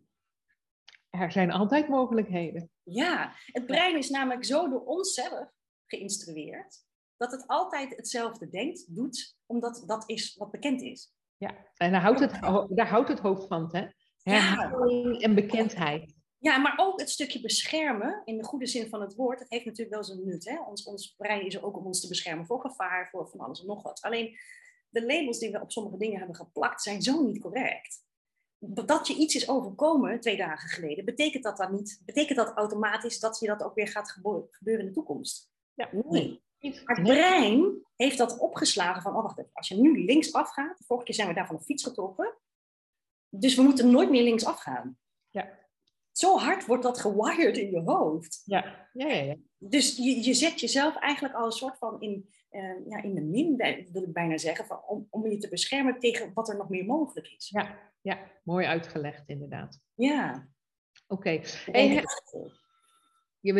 Er 1.19 1.31
zijn 1.31 1.51
altijd 1.51 1.87
mogelijkheden. 1.87 2.69
Ja, 2.83 3.33
het 3.45 3.65
brein 3.65 3.97
is 3.97 4.09
namelijk 4.09 4.45
zo 4.45 4.69
door 4.69 4.83
onszelf 4.85 5.49
geïnstrueerd 5.85 6.85
dat 7.17 7.31
het 7.31 7.47
altijd 7.47 7.95
hetzelfde 7.95 8.49
denkt, 8.49 8.95
doet, 8.95 9.37
omdat 9.45 9.83
dat 9.85 10.09
is 10.09 10.35
wat 10.35 10.51
bekend 10.51 10.81
is. 10.81 11.13
Ja. 11.37 11.67
En 11.77 11.91
daar 11.91 12.01
houdt 12.01 12.19
het, 12.19 12.31
daar 12.69 12.87
houdt 12.87 13.09
het 13.09 13.19
hoofd 13.19 13.47
van, 13.47 13.69
hè? 13.71 13.87
Herhaling 14.21 15.21
en 15.21 15.35
bekendheid. 15.35 16.15
Ja, 16.37 16.57
maar 16.57 16.73
ook 16.77 16.99
het 16.99 17.09
stukje 17.09 17.41
beschermen, 17.41 18.21
in 18.25 18.37
de 18.37 18.43
goede 18.43 18.67
zin 18.67 18.89
van 18.89 19.01
het 19.01 19.15
woord, 19.15 19.39
dat 19.39 19.49
heeft 19.49 19.65
natuurlijk 19.65 19.95
wel 19.95 20.03
zijn 20.03 20.25
nut. 20.25 20.49
Hè? 20.49 20.61
Ons, 20.61 20.83
ons 20.83 21.15
brein 21.17 21.45
is 21.45 21.55
er 21.55 21.63
ook 21.63 21.77
om 21.77 21.85
ons 21.85 22.01
te 22.01 22.07
beschermen 22.07 22.45
voor 22.45 22.61
gevaar, 22.61 23.09
voor 23.09 23.29
van 23.29 23.39
alles 23.39 23.59
en 23.59 23.67
nog 23.67 23.83
wat. 23.83 24.01
Alleen 24.01 24.37
de 24.89 25.05
labels 25.05 25.39
die 25.39 25.51
we 25.51 25.61
op 25.61 25.71
sommige 25.71 25.97
dingen 25.97 26.17
hebben 26.17 26.35
geplakt 26.35 26.81
zijn 26.81 27.01
zo 27.01 27.23
niet 27.23 27.39
correct. 27.39 28.03
Dat 28.65 29.07
je 29.07 29.15
iets 29.15 29.35
is 29.35 29.49
overkomen 29.49 30.19
twee 30.19 30.37
dagen 30.37 30.69
geleden, 30.69 31.05
betekent 31.05 31.43
dat 31.43 31.57
dan 31.57 31.73
niet, 31.73 32.01
betekent 32.05 32.37
dat 32.37 32.53
automatisch 32.55 33.19
dat 33.19 33.39
je 33.39 33.47
dat 33.47 33.63
ook 33.63 33.75
weer 33.75 33.87
gaat 33.87 34.11
gebeuren 34.11 34.85
in 34.85 34.85
de 34.85 34.91
toekomst? 34.91 35.51
Ja. 35.73 35.89
Nee. 36.09 36.41
Maar 36.59 36.95
het 36.95 37.03
brein 37.03 37.85
heeft 37.95 38.17
dat 38.17 38.39
opgeslagen 38.39 39.01
van, 39.01 39.15
oh 39.15 39.21
wacht 39.21 39.39
even, 39.39 39.51
als 39.53 39.67
je 39.67 39.75
nu 39.75 40.05
links 40.05 40.33
afgaat, 40.33 40.77
de 40.77 40.83
vorige 40.83 41.05
keer 41.05 41.15
zijn 41.15 41.27
we 41.27 41.33
daar 41.33 41.47
van 41.47 41.55
de 41.55 41.63
fiets 41.63 41.83
getrokken, 41.83 42.37
dus 43.29 43.55
we 43.55 43.61
moeten 43.61 43.91
nooit 43.91 44.09
meer 44.09 44.23
links 44.23 44.45
afgaan. 44.45 44.97
Ja. 45.29 45.59
Zo 46.11 46.37
hard 46.37 46.65
wordt 46.65 46.83
dat 46.83 46.99
gewired 46.99 47.57
in 47.57 47.71
je 47.71 47.81
hoofd. 47.81 48.41
Ja. 48.45 48.87
Ja, 48.93 49.07
ja, 49.07 49.23
ja. 49.23 49.35
Dus 49.57 49.95
je, 49.95 50.23
je 50.23 50.33
zet 50.33 50.59
jezelf 50.59 50.95
eigenlijk 50.95 51.35
al 51.35 51.45
een 51.45 51.51
soort 51.51 51.77
van 51.77 52.01
in, 52.01 52.29
eh, 52.53 52.87
ja, 52.87 53.03
in 53.03 53.15
de 53.15 53.21
min, 53.21 53.55
wil 53.91 54.03
ik 54.03 54.13
bijna 54.13 54.37
zeggen, 54.37 54.65
van, 54.65 54.81
om, 54.87 55.07
om 55.09 55.27
je 55.27 55.37
te 55.37 55.49
beschermen 55.49 55.99
tegen 55.99 56.31
wat 56.33 56.49
er 56.49 56.57
nog 56.57 56.69
meer 56.69 56.85
mogelijk 56.85 57.27
is. 57.37 57.49
ja, 57.49 57.79
ja. 58.01 58.19
mooi 58.43 58.65
uitgelegd 58.65 59.29
inderdaad. 59.29 59.79
Ja. 59.93 60.47
Oké. 61.07 61.41
Hey. 61.71 62.03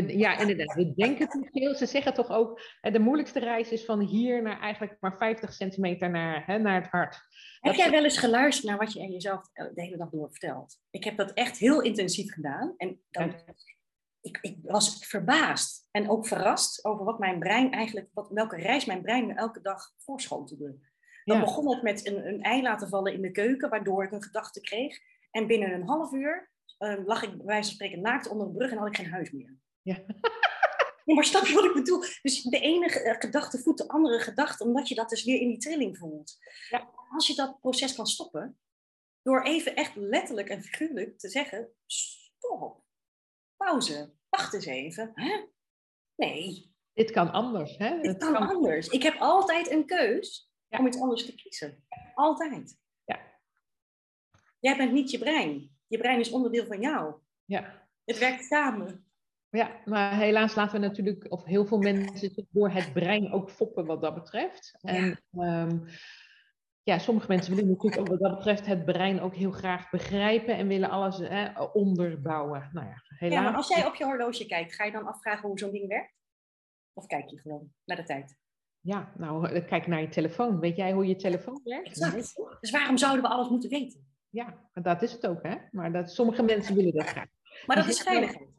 Ja, 0.08 0.40
inderdaad. 0.40 0.74
We 0.74 0.94
denken 0.94 1.30
te 1.30 1.50
veel. 1.52 1.76
Ze 1.76 1.86
zeggen 1.86 2.14
toch 2.14 2.30
ook, 2.30 2.62
de 2.82 3.00
moeilijkste 3.00 3.40
reis 3.40 3.72
is 3.72 3.86
van 3.86 4.00
hier 4.00 4.42
naar 4.42 4.60
eigenlijk 4.60 4.98
maar 5.00 5.18
50 5.18 5.54
centimeter 5.54 6.10
naar, 6.10 6.46
hè, 6.46 6.58
naar 6.58 6.82
het 6.82 6.92
hart. 6.92 7.22
Heb 7.60 7.74
jij 7.74 7.92
wel 7.92 8.04
eens 8.04 8.18
geluisterd 8.18 8.68
naar 8.68 8.78
wat 8.78 8.94
je 8.94 9.02
aan 9.02 9.12
jezelf 9.12 9.50
de 9.54 9.82
hele 9.82 9.98
dag 9.98 10.10
door 10.10 10.30
vertelt? 10.30 10.80
Ik 10.90 11.04
heb 11.04 11.18
dat 11.18 11.34
echt 11.34 11.58
heel 11.58 11.82
intensief 11.82 12.34
gedaan. 12.34 12.74
En 12.78 13.02
dan, 13.10 13.28
Ja. 13.28 13.54
Ik, 14.24 14.38
ik 14.42 14.58
was 14.62 15.06
verbaasd 15.06 15.88
en 15.92 16.10
ook 16.10 16.28
verrast 16.28 16.86
over 16.86 17.06
wat 17.06 17.20
mijn 17.20 17.40
brein 17.40 17.72
eigenlijk, 17.72 18.10
wat, 18.14 18.30
welke 18.30 18.56
reis 18.56 18.86
mijn 18.86 19.02
brein 19.02 19.28
me 19.28 19.34
elke 19.34 19.62
dag 19.62 19.94
voorschotelde. 19.98 20.78
Dan 21.24 21.38
Ja. 21.38 21.44
begon 21.44 21.70
het 21.74 21.82
met 21.84 22.08
een, 22.08 22.28
een 22.28 22.42
ei 22.42 22.62
laten 22.62 22.90
vallen 22.90 23.14
in 23.14 23.22
de 23.22 23.32
keuken, 23.32 23.70
waardoor 23.70 24.04
ik 24.04 24.12
een 24.12 24.24
gedachte 24.24 24.62
kreeg. 24.62 25.00
En 25.32 25.48
binnen 25.48 25.74
een 25.74 25.88
half 25.88 26.12
uur 26.12 26.52
eh, 26.78 27.06
lag 27.06 27.24
ik 27.24 27.38
bij 27.38 27.46
wijze 27.46 27.64
van 27.64 27.74
spreken 27.74 28.02
naakt 28.02 28.28
onder 28.28 28.48
een 28.48 28.54
brug 28.54 28.72
en 28.72 28.78
had 28.78 28.88
ik 28.88 28.96
geen 28.96 29.12
huis 29.12 29.32
meer. 29.32 29.58
Ja. 29.82 29.98
Nee, 31.06 31.16
maar 31.16 31.26
snap 31.26 31.46
je 31.46 31.54
wat 31.54 31.64
ik 31.66 31.74
bedoel? 31.74 32.00
Dus 32.22 32.42
de 32.44 32.60
ene 32.60 32.86
eh, 33.02 33.20
gedachte 33.20 33.60
voedt 33.60 33.78
de 33.78 33.88
andere 33.88 34.20
gedachte, 34.20 34.64
omdat 34.64 34.88
je 34.88 34.96
dat 34.96 35.10
dus 35.10 35.24
weer 35.24 35.40
in 35.42 35.48
die 35.48 35.58
trilling 35.58 35.98
voelt. 35.98 36.38
Ja. 36.70 36.90
Als 37.10 37.28
je 37.28 37.36
dat 37.36 37.60
proces 37.60 37.96
kan 37.96 38.06
stoppen, 38.08 38.58
door 39.22 39.42
even 39.44 39.76
echt 39.76 39.96
letterlijk 39.96 40.50
en 40.50 40.62
figuurlijk 40.64 41.20
te 41.20 41.30
zeggen, 41.30 41.70
stop, 41.86 42.83
pauze, 43.64 44.14
wacht 44.30 44.54
eens 44.54 44.66
even. 44.66 45.12
Hè? 45.16 45.46
Nee, 46.16 46.72
Dit 46.94 47.12
kan 47.12 47.32
anders. 47.32 47.78
Hè? 47.78 47.96
dit 47.96 48.06
Het 48.06 48.18
kan 48.18 48.36
anders. 48.36 48.88
Ik 48.88 49.04
heb 49.04 49.16
altijd 49.20 49.72
een 49.72 49.86
keus 49.86 50.52
Ja. 50.68 50.80
om 50.80 50.88
iets 50.88 51.02
anders 51.02 51.26
te 51.26 51.36
kiezen. 51.36 51.84
Altijd. 52.14 52.78
Ja. 53.06 53.20
Jij 54.60 54.78
bent 54.78 54.92
niet 54.92 55.12
je 55.12 55.18
brein. 55.18 55.78
Je 55.88 55.98
brein 55.98 56.20
is 56.20 56.32
onderdeel 56.32 56.66
van 56.66 56.80
jou. 56.82 57.16
Ja. 57.46 57.88
Het 58.06 58.18
werkt 58.20 58.44
samen. 58.46 59.06
ja, 59.50 59.82
maar 59.86 60.18
helaas 60.18 60.56
laten 60.56 60.82
we 60.82 60.88
natuurlijk, 60.88 61.32
of 61.32 61.44
heel 61.44 61.66
veel 61.66 61.78
mensen 61.78 62.18
zich 62.18 62.46
door 62.50 62.70
het 62.70 62.94
brein 62.94 63.32
ook 63.32 63.50
foppen 63.52 63.86
wat 63.86 64.02
dat 64.02 64.14
betreft. 64.16 64.78
En 64.82 65.22
ehm, 65.32 65.80
ja, 66.84 66.98
sommige 66.98 67.28
mensen 67.28 67.56
willen 67.56 67.70
natuurlijk 67.70 68.02
ook 68.02 68.08
wat 68.08 68.20
dat 68.20 68.36
betreft 68.36 68.66
het 68.66 68.86
brein 68.86 69.22
ook 69.22 69.36
heel 69.36 69.52
graag 69.52 69.90
begrijpen 69.90 70.56
en 70.56 70.68
willen 70.68 70.90
alles 70.90 71.18
hè, 71.18 71.62
onderbouwen. 71.62 72.70
Nou 72.74 72.88
ja, 72.88 72.96
helaas. 73.18 73.38
Ja, 73.38 73.42
maar 73.42 73.56
als 73.56 73.68
jij 73.68 73.86
op 73.86 73.96
je 73.96 74.04
horloge 74.04 74.46
kijkt, 74.46 74.76
ga 74.76 74.84
je 74.84 74.92
dan 74.92 75.08
afvragen 75.08 75.48
hoe 75.48 75.60
zo'n 75.60 75.72
ding 75.72 75.88
werkt? 75.88 76.14
Of 76.94 77.06
kijk 77.06 77.30
je 77.30 77.40
gewoon 77.40 77.74
naar 77.86 77.98
de 77.98 78.04
tijd? 78.04 78.38
Ja, 78.80 79.14
nou, 79.18 79.60
kijk 79.60 79.88
naar 79.88 80.02
je 80.02 80.08
telefoon. 80.08 80.60
Weet 80.60 80.76
jij 80.76 80.92
hoe 80.92 81.08
je 81.08 81.16
telefoon 81.16 81.62
werkt? 81.64 81.88
Exact. 81.88 82.36
Dus 82.60 82.72
waarom 82.72 82.98
zouden 82.98 83.22
we 83.22 83.30
alles 83.30 83.50
moeten 83.50 83.70
weten? 83.70 84.08
Ja, 84.30 84.70
dat 84.74 85.02
is 85.02 85.12
het 85.12 85.28
ook, 85.28 85.44
hè? 85.44 85.56
Maar 85.72 85.92
dat, 85.92 86.12
sommige 86.12 86.44
mensen 86.44 86.76
willen 86.76 86.94
dat 86.94 87.08
graag. 87.08 87.28
Maar 87.66 87.76
dat 87.76 87.86
Dus 87.86 87.96
is 87.96 88.04
veiligheid. 88.04 88.53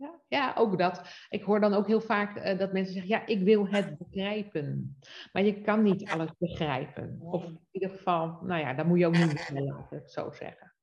Ja, 0.00 0.20
ja, 0.28 0.54
ook 0.56 0.78
dat. 0.78 1.02
Ik 1.28 1.42
hoor 1.42 1.60
dan 1.60 1.74
ook 1.74 1.86
heel 1.86 2.00
vaak 2.00 2.36
eh, 2.36 2.58
dat 2.58 2.72
mensen 2.72 2.92
zeggen, 2.92 3.10
ja, 3.10 3.26
ik 3.26 3.42
wil 3.42 3.68
het 3.68 3.98
begrijpen. 3.98 4.98
Maar 5.32 5.42
je 5.42 5.60
kan 5.60 5.82
niet 5.82 6.10
alles 6.10 6.30
begrijpen. 6.38 7.18
Of 7.20 7.44
in 7.44 7.60
ieder 7.70 7.90
geval, 7.90 8.38
nou 8.42 8.60
ja, 8.60 8.74
dat 8.74 8.86
moet 8.86 8.98
je 8.98 9.06
ook 9.06 9.16
niet 9.16 9.48
willen, 9.52 9.74
laten 9.74 10.08
zo 10.08 10.30
zeggen. 10.32 10.74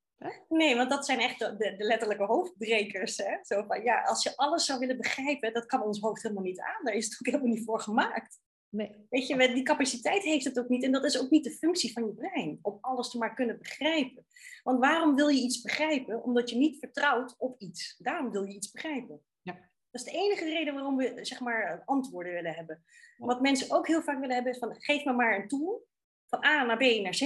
Nee, 0.50 0.76
want 0.76 0.90
dat 0.90 1.06
zijn 1.06 1.20
echt 1.20 1.40
de, 1.40 1.56
de, 1.58 1.76
de 1.76 1.84
letterlijke 1.84 2.24
hoofdbrekers. 2.24 3.18
Hè? 3.18 3.38
Zo 3.42 3.64
van, 3.68 3.84
ja, 3.84 4.02
als 4.02 4.24
je 4.24 4.36
alles 4.36 4.66
zou 4.66 4.80
willen 4.80 4.98
begrijpen, 4.98 5.54
dat 5.54 5.66
kan 5.66 5.84
ons 5.84 6.00
hoofd 6.00 6.22
helemaal 6.22 6.44
niet 6.44 6.60
aan. 6.60 6.84
Daar 6.84 6.94
is 6.94 7.06
het 7.06 7.14
ook 7.14 7.34
helemaal 7.34 7.56
niet 7.56 7.66
voor 7.66 7.80
gemaakt. 7.80 8.40
Nee, 8.78 9.06
Weet 9.10 9.28
je, 9.28 9.36
met 9.36 9.54
die 9.54 9.64
capaciteit 9.64 10.24
heeft 10.24 10.46
het 10.46 10.60
ook 10.60 10.70
niet. 10.70 10.84
En 10.84 10.92
dat 10.92 11.06
is 11.06 11.20
ook 11.20 11.30
niet 11.30 11.44
de 11.44 11.52
functie 11.52 11.92
van 11.92 12.06
je 12.06 12.14
brein, 12.14 12.60
om 12.62 12.78
alles 12.82 13.10
te 13.10 13.18
maar 13.18 13.34
kunnen 13.34 13.58
begrijpen. 13.58 14.26
Want 14.64 14.80
waarom 14.80 15.16
wil 15.16 15.28
je 15.28 15.42
iets 15.42 15.62
begrijpen? 15.62 16.24
Omdat 16.24 16.50
je 16.50 16.56
niet 16.56 16.80
vertrouwt 16.80 17.36
op 17.38 17.62
iets. 17.62 17.96
Daarom 17.98 18.32
wil 18.32 18.44
je 18.44 18.54
iets 18.54 18.72
begrijpen. 18.72 19.22
Ja. 19.42 19.54
Dat 19.92 20.02
is 20.02 20.04
de 20.04 20.18
enige 20.18 20.44
reden 20.44 20.74
waarom 20.74 20.96
we 20.98 21.20
zeg 21.22 21.40
maar, 21.40 21.82
antwoorden 21.86 22.34
willen 22.34 22.54
hebben. 22.54 22.84
Wat 23.18 23.42
mensen 23.42 23.76
ook 23.76 23.88
heel 23.88 24.02
vaak 24.02 24.20
willen 24.20 24.36
hebben 24.36 24.54
is 24.54 24.60
van, 24.60 24.76
geef 24.78 25.06
me 25.06 25.14
maar 25.14 25.36
een 25.36 25.48
tool, 25.48 25.88
van 26.28 26.46
A 26.46 26.64
naar 26.64 26.78
B 26.78 27.02
naar 27.02 27.18
C. 27.18 27.26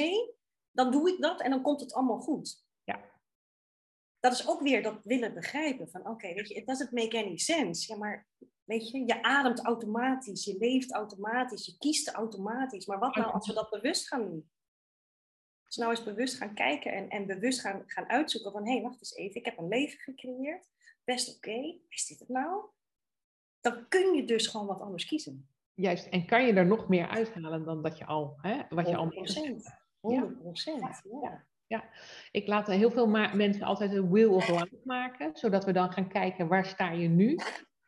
Dan 0.72 0.92
doe 0.92 1.10
ik 1.10 1.22
dat 1.22 1.42
en 1.42 1.50
dan 1.50 1.62
komt 1.62 1.82
het 1.82 1.94
allemaal 1.94 2.20
goed. 2.20 2.66
Dat 4.22 4.34
is 4.34 4.48
ook 4.48 4.62
weer 4.62 4.84
dat 4.84 5.04
willen 5.04 5.34
begrijpen. 5.34 5.90
Van 5.90 6.08
oké, 6.08 6.34
weet 6.34 6.48
je, 6.48 6.54
it 6.54 6.68
doesn't 6.68 6.92
make 6.92 7.18
any 7.18 7.38
sense. 7.38 7.92
Ja, 7.92 7.98
maar 7.98 8.28
weet 8.64 8.90
je, 8.90 9.06
je 9.06 9.24
ademt 9.24 9.66
automatisch, 9.66 10.46
je 10.46 10.58
leeft 10.58 10.94
automatisch, 10.94 11.66
je 11.66 11.78
kiest 11.78 12.10
automatisch. 12.10 12.86
Maar 12.86 13.00
wat 13.00 13.16
nou 13.16 13.32
als 13.32 13.48
we 13.48 13.54
dat 13.54 13.70
bewust 13.70 14.08
gaan 14.08 14.26
doen? 14.26 14.50
Als 15.66 15.76
we 15.76 15.82
nou 15.82 15.96
eens 15.96 16.06
bewust 16.06 16.36
gaan 16.38 16.54
kijken 16.54 16.92
en, 16.92 17.10
en 17.10 17.26
bewust 17.26 17.62
gaan, 17.62 17.84
gaan 17.86 18.10
uitzoeken 18.10 18.52
van 18.52 18.66
hé, 18.66 18.72
hey, 18.74 18.82
wacht 18.82 19.00
eens 19.00 19.16
even, 19.16 19.36
ik 19.36 19.46
heb 19.46 19.58
een 19.58 19.68
leven 19.68 20.00
gecreëerd. 20.00 20.70
Best 21.04 21.36
oké, 21.36 21.80
is 21.90 22.06
dit 22.06 22.20
het 22.20 22.30
nou? 22.30 22.66
Dan 23.62 23.88
kun 23.88 24.14
je 24.14 24.26
dus 24.26 24.48
gewoon 24.48 24.68
wat 24.68 24.82
anders 24.82 25.06
kiezen. 25.06 25.50
juist. 25.74 26.06
En 26.06 26.26
kan 26.26 26.46
je 26.46 26.54
er 26.54 26.66
nog 26.66 26.88
meer 26.88 27.08
uithalen 27.08 27.66
dan 27.66 27.82
dat 27.82 27.98
je 27.98 28.06
al, 28.06 28.38
hè, 28.42 28.62
wat 28.70 28.88
je 28.88 28.96
al 28.96 29.12
100%. 29.12 29.12
100%. 29.12 29.14
Ja. 30.02 31.02
Ja. 31.22 31.46
Ik 32.32 32.48
laat 32.48 32.68
heel 32.68 32.92
veel 32.92 33.08
mensen 33.34 33.62
altijd 33.64 33.92
een 33.94 34.10
wheel 34.10 34.34
of 34.34 34.50
life 34.50 34.82
maken, 34.84 35.30
zodat 35.36 35.66
we 35.66 35.72
dan 35.72 35.92
gaan 35.92 36.10
kijken 36.10 36.48
waar 36.48 36.66
sta 36.66 36.92
je 36.92 37.08
nu. 37.08 37.38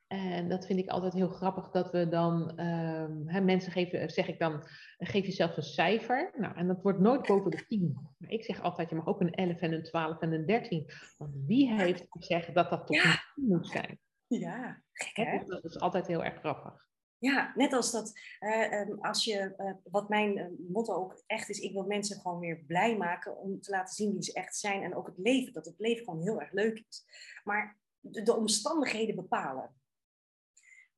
En 0.07 0.49
dat 0.49 0.65
vind 0.65 0.79
ik 0.79 0.89
altijd 0.89 1.13
heel 1.13 1.27
grappig 1.29 1.69
dat 1.69 1.91
we 1.91 2.07
dan, 2.07 2.57
ehm, 2.57 3.27
hè, 3.27 3.41
mensen 3.41 3.71
geven, 3.71 4.09
zeg 4.09 4.27
ik 4.27 4.39
dan, 4.39 4.63
geef 4.97 5.25
jezelf 5.25 5.57
een 5.57 5.63
cijfer. 5.63 6.33
Nou, 6.37 6.55
en 6.55 6.67
dat 6.67 6.81
wordt 6.81 6.99
nooit 6.99 7.27
boven 7.27 7.51
de 7.51 7.65
10. 7.67 7.93
Maar 8.17 8.29
ik 8.31 8.43
zeg 8.43 8.61
altijd, 8.61 8.89
je 8.89 8.95
mag 8.95 9.07
ook 9.07 9.21
een 9.21 9.33
11 9.33 9.59
en 9.59 9.73
een 9.73 9.83
12 9.83 10.19
en 10.19 10.33
een 10.33 10.45
13. 10.45 10.89
Want 11.17 11.35
wie 11.45 11.73
heeft 11.73 12.05
gezegd 12.09 12.53
dat 12.53 12.69
dat 12.69 12.87
tot 12.87 12.95
Ja. 12.95 13.03
een 13.03 13.19
10 13.35 13.45
moet 13.47 13.67
zijn? 13.67 13.99
ja, 14.27 14.81
gek 14.91 15.15
Hè, 15.15 15.31
hè? 15.31 15.37
dus 15.37 15.47
dat 15.47 15.63
is 15.63 15.79
altijd 15.79 16.07
heel 16.07 16.23
erg 16.23 16.39
grappig. 16.39 16.85
Ja, 17.23 17.51
net 17.55 17.73
als 17.73 17.91
dat, 17.91 18.19
eh, 18.39 18.79
ehm, 18.79 18.93
als 18.99 19.23
je, 19.23 19.55
eh, 19.55 19.73
wat 19.83 20.09
mijn 20.09 20.37
eh, 20.37 20.45
motto 20.67 20.93
ook 20.93 21.23
echt 21.25 21.49
is, 21.49 21.59
ik 21.59 21.73
wil 21.73 21.85
mensen 21.85 22.19
gewoon 22.19 22.39
weer 22.39 22.57
blij 22.57 22.97
maken 22.97 23.37
om 23.37 23.61
te 23.61 23.71
laten 23.71 23.95
zien 23.95 24.11
wie 24.11 24.23
ze 24.23 24.33
echt 24.33 24.57
zijn 24.57 24.83
en 24.83 24.95
ook 24.95 25.07
het 25.07 25.17
leven, 25.17 25.53
dat 25.53 25.65
het 25.65 25.79
leven 25.79 26.03
gewoon 26.03 26.21
heel 26.21 26.41
erg 26.41 26.51
leuk 26.51 26.83
is. 26.87 27.05
Maar 27.43 27.79
de, 27.99 28.21
de 28.21 28.35
omstandigheden 28.35 29.15
bepalen. 29.15 29.75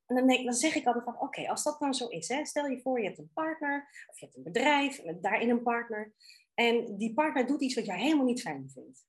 En 0.06 0.16
dan, 0.16 0.26
denk, 0.26 0.44
dan 0.44 0.54
zeg 0.54 0.74
ik 0.74 0.86
altijd 0.86 1.04
van, 1.04 1.20
oké, 1.20 1.48
als 1.48 1.62
dat 1.62 1.80
nou 1.80 1.92
zo 1.92 2.06
is, 2.06 2.28
hè, 2.28 2.44
stel 2.44 2.66
je 2.66 2.80
voor 2.80 3.00
je 3.00 3.06
hebt 3.06 3.18
een 3.18 3.32
partner, 3.32 4.06
of 4.06 4.18
je 4.18 4.24
hebt 4.24 4.36
een 4.36 4.42
bedrijf, 4.42 5.02
daarin 5.20 5.50
een 5.50 5.62
partner, 5.62 6.12
en 6.54 6.96
die 6.96 7.14
partner 7.14 7.46
doet 7.46 7.62
iets 7.62 7.74
wat 7.74 7.86
jij 7.86 8.00
helemaal 8.00 8.24
niet 8.24 8.40
fijn 8.40 8.70
vindt. 8.70 9.06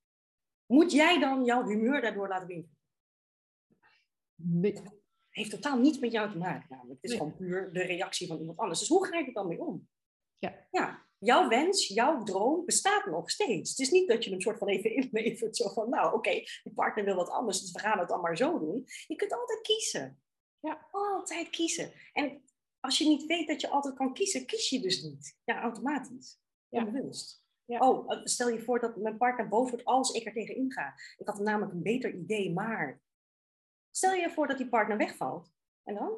Moet 0.66 0.92
jij 0.92 1.20
dan 1.20 1.46
jouw 1.46 1.68
humeur 1.68 2.02
daardoor 2.02 2.28
laten 2.28 2.48
beïnvloeden? 2.48 2.78
Nee. 4.36 5.06
Heeft 5.38 5.50
totaal 5.52 5.80
niets 5.80 6.00
met 6.00 6.12
jou 6.12 6.32
te 6.32 6.38
maken 6.38 6.68
namelijk. 6.70 7.02
Het 7.02 7.12
is 7.12 7.18
Nee. 7.18 7.20
gewoon 7.20 7.36
puur 7.38 7.74
de 7.74 7.84
reactie 7.84 8.28
van 8.28 8.40
iemand 8.40 8.58
anders. 8.58 8.80
Dus 8.80 8.88
hoe 8.88 9.06
ga 9.06 9.18
je 9.18 9.26
er 9.26 9.34
dan 9.34 9.48
mee 9.48 9.60
om? 9.62 9.88
Ja. 10.38 10.68
ja. 10.72 11.06
Jouw 11.20 11.48
wens, 11.48 11.88
jouw 11.88 12.24
droom 12.24 12.66
bestaat 12.66 13.06
nog 13.06 13.30
steeds. 13.30 13.70
Het 13.70 13.80
is 13.80 13.92
niet 13.92 14.08
dat 14.08 14.24
je 14.24 14.30
hem 14.30 14.42
soort 14.42 14.58
van 14.58 14.68
even 14.68 14.96
inlevert. 14.96 15.58
Zo 15.58 15.70
van, 15.70 15.90
nou 15.90 16.14
oké, 16.16 16.32
die 16.64 16.74
partner 16.76 17.06
wil 17.06 17.16
wat 17.16 17.30
anders, 17.30 17.62
dus 17.62 17.72
we 17.72 17.80
gaan 17.80 18.00
het 18.00 18.08
dan 18.08 18.22
maar 18.22 18.38
zo 18.38 18.60
doen. 18.60 18.84
Je 19.08 19.16
kunt 19.16 19.34
altijd 19.34 19.62
kiezen. 19.62 20.22
Ja. 20.60 20.88
Altijd 20.92 21.50
kiezen. 21.50 21.92
En 22.14 22.42
als 22.80 22.98
je 22.98 23.08
niet 23.08 23.26
weet 23.26 23.48
dat 23.48 23.62
je 23.62 23.70
altijd 23.70 23.96
kan 23.96 24.14
kiezen, 24.14 24.46
kies 24.46 24.70
je 24.70 24.80
dus 24.80 25.04
niet. 25.04 25.38
Ja, 25.44 25.62
automatisch. 25.62 26.40
Ja. 26.70 26.86
Onbewust. 26.86 27.46
Ja. 27.66 27.80
Oh, 27.80 28.10
stel 28.24 28.50
je 28.50 28.62
voor 28.62 28.80
dat 28.80 28.96
mijn 28.96 29.18
partner 29.18 29.48
boos 29.48 29.70
wordt 29.70 29.86
als 29.86 30.12
ik 30.12 30.26
er 30.26 30.34
tegen 30.34 30.56
inga. 30.56 30.94
Ik 31.18 31.28
had 31.28 31.40
namelijk 31.40 31.72
een 31.72 31.84
beter 31.84 32.14
idee, 32.14 32.54
maar... 32.54 33.02
Stel 33.98 34.14
je 34.14 34.30
voor 34.30 34.48
dat 34.48 34.58
die 34.58 34.70
partner 34.70 34.98
wegvalt. 34.98 35.52
En 35.84 35.96
dan? 35.96 36.12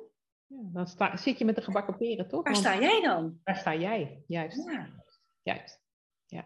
Ja, 0.46 0.70
dan 0.74 0.88
sta, 0.88 1.18
zit 1.18 1.38
je 1.38 1.46
met 1.46 1.56
de 1.56 1.62
gebakken 1.62 1.98
peren, 1.98 2.28
toch? 2.28 2.44
Waar 2.44 2.54
Want 2.54 2.66
sta 2.66 2.80
jij 2.80 3.02
dan? 3.02 3.40
Daar 3.44 3.56
sta 3.56 3.76
jij, 3.76 4.24
juist. 4.28 4.66
Ja. 4.66 4.90
juist. 5.42 5.82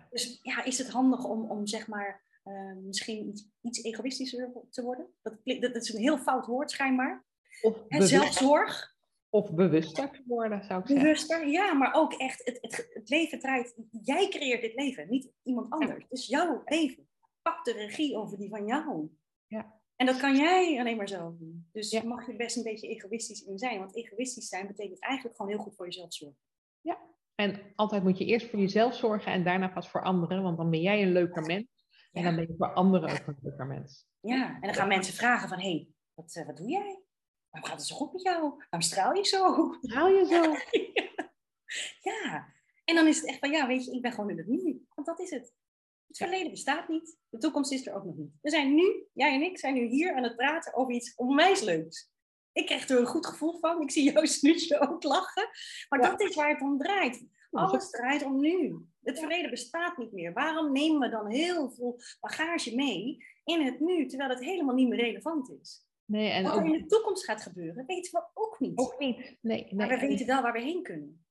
Dus 0.10 0.40
ja, 0.42 0.64
is 0.64 0.78
het 0.78 0.90
handig 0.90 1.24
om, 1.24 1.50
om 1.52 1.68
zeg 1.68 1.88
maar 1.88 2.24
eh, 2.44 2.76
misschien 2.76 3.28
iets, 3.28 3.48
iets 3.62 3.84
egoïstischer 3.84 4.52
te 4.70 4.84
worden? 4.84 5.08
Dat, 5.22 5.34
dat 5.44 5.76
is 5.76 5.94
een 5.94 6.02
heel 6.02 6.18
fout 6.18 6.46
woord 6.46 6.72
schijnbaar. 6.72 7.26
Of, 7.62 7.88
En 7.88 8.08
zelfzorg, 8.08 8.96
of 9.30 9.54
bewuster 9.54 10.10
te 10.12 10.24
worden, 10.26 10.64
zou 10.64 10.80
ik 10.80 10.88
zeggen. 10.88 11.06
bewuster, 11.06 11.48
ja, 11.48 11.74
maar 11.74 11.94
ook 11.94 12.14
echt, 12.14 12.46
het, 12.46 12.58
het, 12.62 12.90
het 12.94 13.10
leven 13.10 13.40
draait, 13.40 13.76
jij 13.92 14.30
creëert 14.30 14.62
dit 14.62 14.76
leven, 14.76 15.10
niet 15.10 15.32
iemand 15.44 15.70
anders. 15.70 16.04
Het 16.04 16.20
is 16.20 16.28
jouw 16.28 16.62
leven. 16.66 17.08
Pak 17.42 17.66
de 17.66 17.72
regie 17.72 18.18
over 18.18 18.38
die 18.38 18.50
van 18.50 18.66
jou. 18.66 19.10
Ja. 20.04 20.10
En 20.10 20.14
dat 20.14 20.18
kan 20.18 20.36
jij 20.36 20.80
alleen 20.80 20.98
maar 20.98 21.08
zelf 21.08 21.38
doen. 21.38 21.70
Dus 21.72 21.92
Ja. 21.92 22.04
mag 22.04 22.28
je 22.28 22.36
best 22.36 22.58
een 22.58 22.64
beetje 22.64 22.88
egoïstisch 22.88 23.42
in 23.42 23.58
zijn. 23.58 23.80
Want 23.80 23.96
egoïstisch 23.96 24.48
zijn 24.48 24.68
betekent 24.68 25.00
eigenlijk 25.02 25.36
gewoon 25.36 25.52
heel 25.52 25.62
goed 25.62 25.76
voor 25.76 25.86
jezelf 25.86 26.14
zorgen. 26.14 26.38
En 27.36 27.62
altijd 27.76 28.04
moet 28.04 28.18
je 28.18 28.26
eerst 28.26 28.50
voor 28.50 28.60
jezelf 28.60 28.96
zorgen 28.96 29.32
en 29.32 29.44
daarna 29.44 29.68
pas 29.68 29.90
voor 29.90 30.04
anderen, 30.04 30.44
want 30.44 30.58
dan 30.58 30.70
ben 30.70 30.82
jij 30.82 31.02
een 31.02 31.12
leuker 31.12 31.42
mens. 31.46 31.66
En 32.12 32.22
Ja. 32.22 32.28
dan 32.28 32.36
ben 32.36 32.48
je 32.48 32.56
voor 32.58 32.74
anderen 32.74 33.10
ook 33.10 33.28
een 33.28 33.38
leuker 33.42 33.66
mens. 33.66 34.08
Ja, 34.20 34.54
en 34.56 34.62
dan 34.62 34.74
gaan 34.74 34.88
mensen 34.88 35.14
vragen 35.14 35.50
van, 35.50 35.60
hé, 35.60 35.70
hey, 35.70 35.88
wat, 36.14 36.36
eh, 36.36 36.46
wat 36.46 36.58
doe 36.58 36.70
jij? 36.70 37.02
Waarom 37.50 37.70
gaat 37.70 37.80
het 37.80 37.88
zo 37.88 37.96
goed 37.96 38.14
met 38.14 38.22
jou? 38.22 38.42
Waarom 38.42 38.82
straal 38.82 39.14
je 39.14 39.26
zo? 39.26 39.70
Haal 39.82 40.08
je 40.08 40.26
zo? 40.26 40.42
Ja, 42.12 42.54
en 42.84 42.96
dan 42.96 43.08
is 43.08 43.18
het 43.20 43.30
echt 43.30 43.40
van, 43.40 43.52
ja, 43.52 43.68
weet 43.68 43.86
je, 43.86 43.92
ik 43.96 44.02
ben 44.02 44.12
gewoon 44.12 44.30
in 44.30 44.38
het 44.38 44.48
nu. 44.48 44.86
Want 44.96 45.08
dat 45.08 45.20
is 45.20 45.30
het. 45.30 45.54
Het 46.14 46.22
verleden 46.22 46.52
bestaat 46.52 46.88
niet. 46.88 47.18
De 47.30 47.38
toekomst 47.38 47.72
is 47.72 47.88
er 47.88 47.94
ook 47.96 48.04
nog 48.04 48.16
niet. 48.16 48.32
We 48.42 48.50
zijn 48.50 48.76
nu, 48.76 49.06
jij 49.14 49.34
en 49.34 49.42
ik, 49.42 49.58
zijn 49.60 49.74
nu 49.74 49.86
hier 49.86 50.14
aan 50.14 50.24
het 50.24 50.36
praten 50.36 50.74
over 50.74 50.94
iets 50.94 51.16
onwijs 51.16 51.62
leuks. 51.62 52.12
Ik 52.52 52.66
krijg 52.66 52.90
er 52.90 53.00
een 53.00 53.06
goed 53.06 53.26
gevoel 53.26 53.60
van. 53.60 53.82
Ik 53.82 53.92
zie 53.92 54.12
jouw 54.12 54.26
snoetje 54.36 54.80
ook 54.80 55.04
lachen. 55.04 55.50
Maar 55.90 56.02
Ja. 56.02 56.10
dat 56.10 56.22
is 56.22 56.36
waar 56.36 56.50
het 56.50 56.62
om 56.62 56.78
draait. 56.78 57.26
Alles 57.52 57.90
draait 57.90 58.24
om 58.24 58.40
nu. 58.40 58.78
Het 59.04 59.20
verleden 59.20 59.50
bestaat 59.50 59.98
niet 59.98 60.12
meer. 60.12 60.34
Waarom 60.34 60.72
nemen 60.72 61.00
we 61.00 61.10
dan 61.10 61.32
heel 61.32 61.70
veel 61.72 62.00
bagage 62.20 62.76
mee 62.76 63.18
in 63.44 63.62
het 63.66 63.80
nu, 63.80 64.06
terwijl 64.08 64.30
het 64.30 64.44
helemaal 64.44 64.76
niet 64.76 64.88
meer 64.90 65.00
relevant 65.00 65.52
is? 65.62 65.86
Nee, 66.06 66.30
en 66.30 66.44
Wat 66.44 66.56
er 66.58 66.66
in 66.66 66.74
ook, 66.74 66.80
de 66.80 66.86
toekomst 66.86 67.26
gaat 67.26 67.42
gebeuren, 67.42 67.86
weten 67.86 68.12
we 68.12 68.26
ook 68.34 68.60
niet. 68.60 68.78
ook 68.80 69.00
niet. 69.00 69.18
Nee, 69.18 69.36
nee. 69.42 69.76
maar 69.76 69.88
we 69.88 70.00
weten 70.00 70.26
wel 70.26 70.42
waar 70.42 70.54
we 70.54 70.62
heen 70.62 70.84
kunnen. 70.84 71.23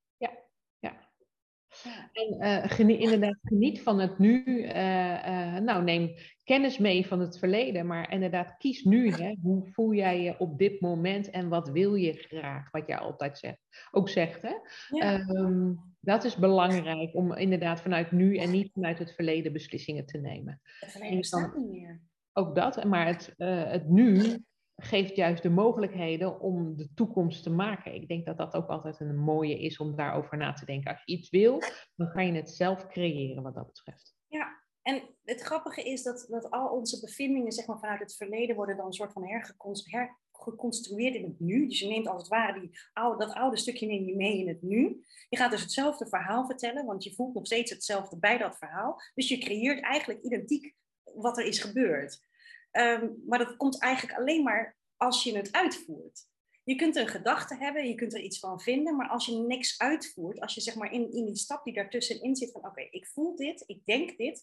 En 2.12 2.38
eh, 2.40 2.70
genie- 2.70 2.98
inderdaad, 2.98 3.38
geniet 3.42 3.82
van 3.82 4.00
het 4.00 4.18
nu. 4.18 4.62
eh, 4.62 5.56
eh, 5.56 5.62
nou, 5.62 5.84
neem 5.84 6.14
kennis 6.44 6.78
mee 6.78 7.06
van 7.06 7.20
het 7.20 7.38
verleden, 7.38 7.86
maar 7.86 8.12
inderdaad, 8.12 8.56
kies 8.56 8.84
nu. 8.84 9.10
Hè. 9.10 9.34
Hoe 9.42 9.66
voel 9.72 9.94
jij 9.94 10.22
je 10.22 10.38
op 10.38 10.58
dit 10.58 10.80
moment 10.80 11.30
en 11.30 11.48
wat 11.48 11.68
wil 11.68 11.94
je 11.94 12.12
graag? 12.12 12.70
Wat 12.70 12.86
jij 12.86 12.98
altijd 12.98 13.38
zegt, 13.38 13.58
ook 13.90 14.08
zegt. 14.08 14.42
Hè? 14.42 14.54
Ja. 14.88 15.18
Ehm, 15.20 15.72
dat 16.00 16.24
is 16.24 16.36
belangrijk 16.36 17.14
om 17.14 17.32
inderdaad 17.32 17.80
vanuit 17.80 18.12
nu 18.12 18.36
en 18.36 18.50
niet 18.50 18.72
vanuit 18.72 18.98
het 18.98 19.14
verleden 19.14 19.52
beslissingen 19.52 20.06
te 20.06 20.18
nemen. 20.18 20.60
Het 20.80 20.90
verleden 20.90 21.16
bestaat 21.18 21.56
niet 21.56 21.70
meer. 21.70 22.00
Ook 22.32 22.54
dat, 22.54 22.84
maar 22.84 23.06
het, 23.06 23.34
het 23.36 23.88
nu 23.88 24.44
geeft 24.82 25.16
juist 25.16 25.42
de 25.42 25.50
mogelijkheden 25.50 26.40
om 26.40 26.76
de 26.76 26.88
toekomst 26.94 27.42
te 27.42 27.50
maken. 27.50 27.94
Ik 27.94 28.08
denk 28.08 28.26
dat 28.26 28.36
dat 28.36 28.54
ook 28.54 28.68
altijd 28.68 29.00
een 29.00 29.18
mooie 29.18 29.58
is 29.58 29.78
om 29.78 29.96
daarover 29.96 30.36
na 30.36 30.52
te 30.52 30.64
denken. 30.64 30.90
Als 30.90 31.02
je 31.04 31.12
iets 31.12 31.30
wil, 31.30 31.62
dan 31.96 32.10
kan 32.12 32.26
je 32.26 32.32
het 32.32 32.50
zelf 32.50 32.86
creëren 32.86 33.42
wat 33.42 33.54
dat 33.54 33.66
betreft. 33.66 34.14
Ja, 34.26 34.62
en 34.82 35.02
het 35.24 35.40
grappige 35.40 35.82
is 35.82 36.02
dat, 36.02 36.26
dat 36.28 36.50
al 36.50 36.68
onze 36.68 37.00
bevindingen 37.00 37.52
zeg 37.52 37.66
maar, 37.66 37.78
vanuit 37.78 38.00
het 38.00 38.16
verleden 38.16 38.56
worden 38.56 38.76
dan 38.76 38.86
een 38.86 38.92
soort 38.92 39.12
van 39.12 39.28
hergecons- 39.28 39.90
hergeconstrueerd 39.90 41.14
in 41.14 41.24
het 41.24 41.40
nu. 41.40 41.68
Dus 41.68 41.78
je 41.78 41.88
neemt 41.88 42.08
als 42.08 42.20
het 42.22 42.30
ware 42.30 42.60
die 42.60 42.78
oude, 42.92 43.24
dat 43.24 43.34
oude 43.34 43.56
stukje 43.56 43.86
neem 43.86 44.06
je 44.06 44.16
mee 44.16 44.38
in 44.38 44.48
het 44.48 44.62
nu. 44.62 45.04
Je 45.28 45.36
gaat 45.36 45.50
dus 45.50 45.62
hetzelfde 45.62 46.08
verhaal 46.08 46.46
vertellen, 46.46 46.86
want 46.86 47.04
je 47.04 47.14
voelt 47.14 47.34
nog 47.34 47.46
steeds 47.46 47.70
hetzelfde 47.70 48.18
bij 48.18 48.38
dat 48.38 48.58
verhaal. 48.58 49.00
Dus 49.14 49.28
je 49.28 49.38
creëert 49.38 49.82
eigenlijk 49.82 50.22
identiek 50.22 50.74
wat 51.14 51.38
er 51.38 51.44
is 51.44 51.60
gebeurd. 51.60 52.30
Ehm, 52.72 53.08
maar 53.26 53.38
dat 53.38 53.56
komt 53.56 53.80
eigenlijk 53.80 54.18
alleen 54.18 54.42
maar 54.42 54.76
als 54.96 55.22
je 55.22 55.36
het 55.36 55.52
uitvoert. 55.52 56.30
Je 56.64 56.74
kunt 56.74 56.96
een 56.96 57.08
gedachte 57.08 57.56
hebben, 57.56 57.88
je 57.88 57.94
kunt 57.94 58.14
er 58.14 58.20
iets 58.20 58.38
van 58.38 58.60
vinden, 58.60 58.96
maar 58.96 59.08
als 59.08 59.26
je 59.26 59.36
niks 59.36 59.78
uitvoert, 59.78 60.40
als 60.40 60.54
je 60.54 60.60
zeg 60.60 60.74
maar 60.74 60.92
in, 60.92 61.12
in 61.12 61.24
die 61.24 61.36
stap 61.36 61.64
die 61.64 61.74
daartussenin 61.74 62.36
zit 62.36 62.50
van 62.50 62.66
oké, 62.66 62.80
ik 62.90 63.06
voel 63.06 63.36
dit, 63.36 63.64
ik 63.66 63.84
denk 63.84 64.16
dit, 64.16 64.42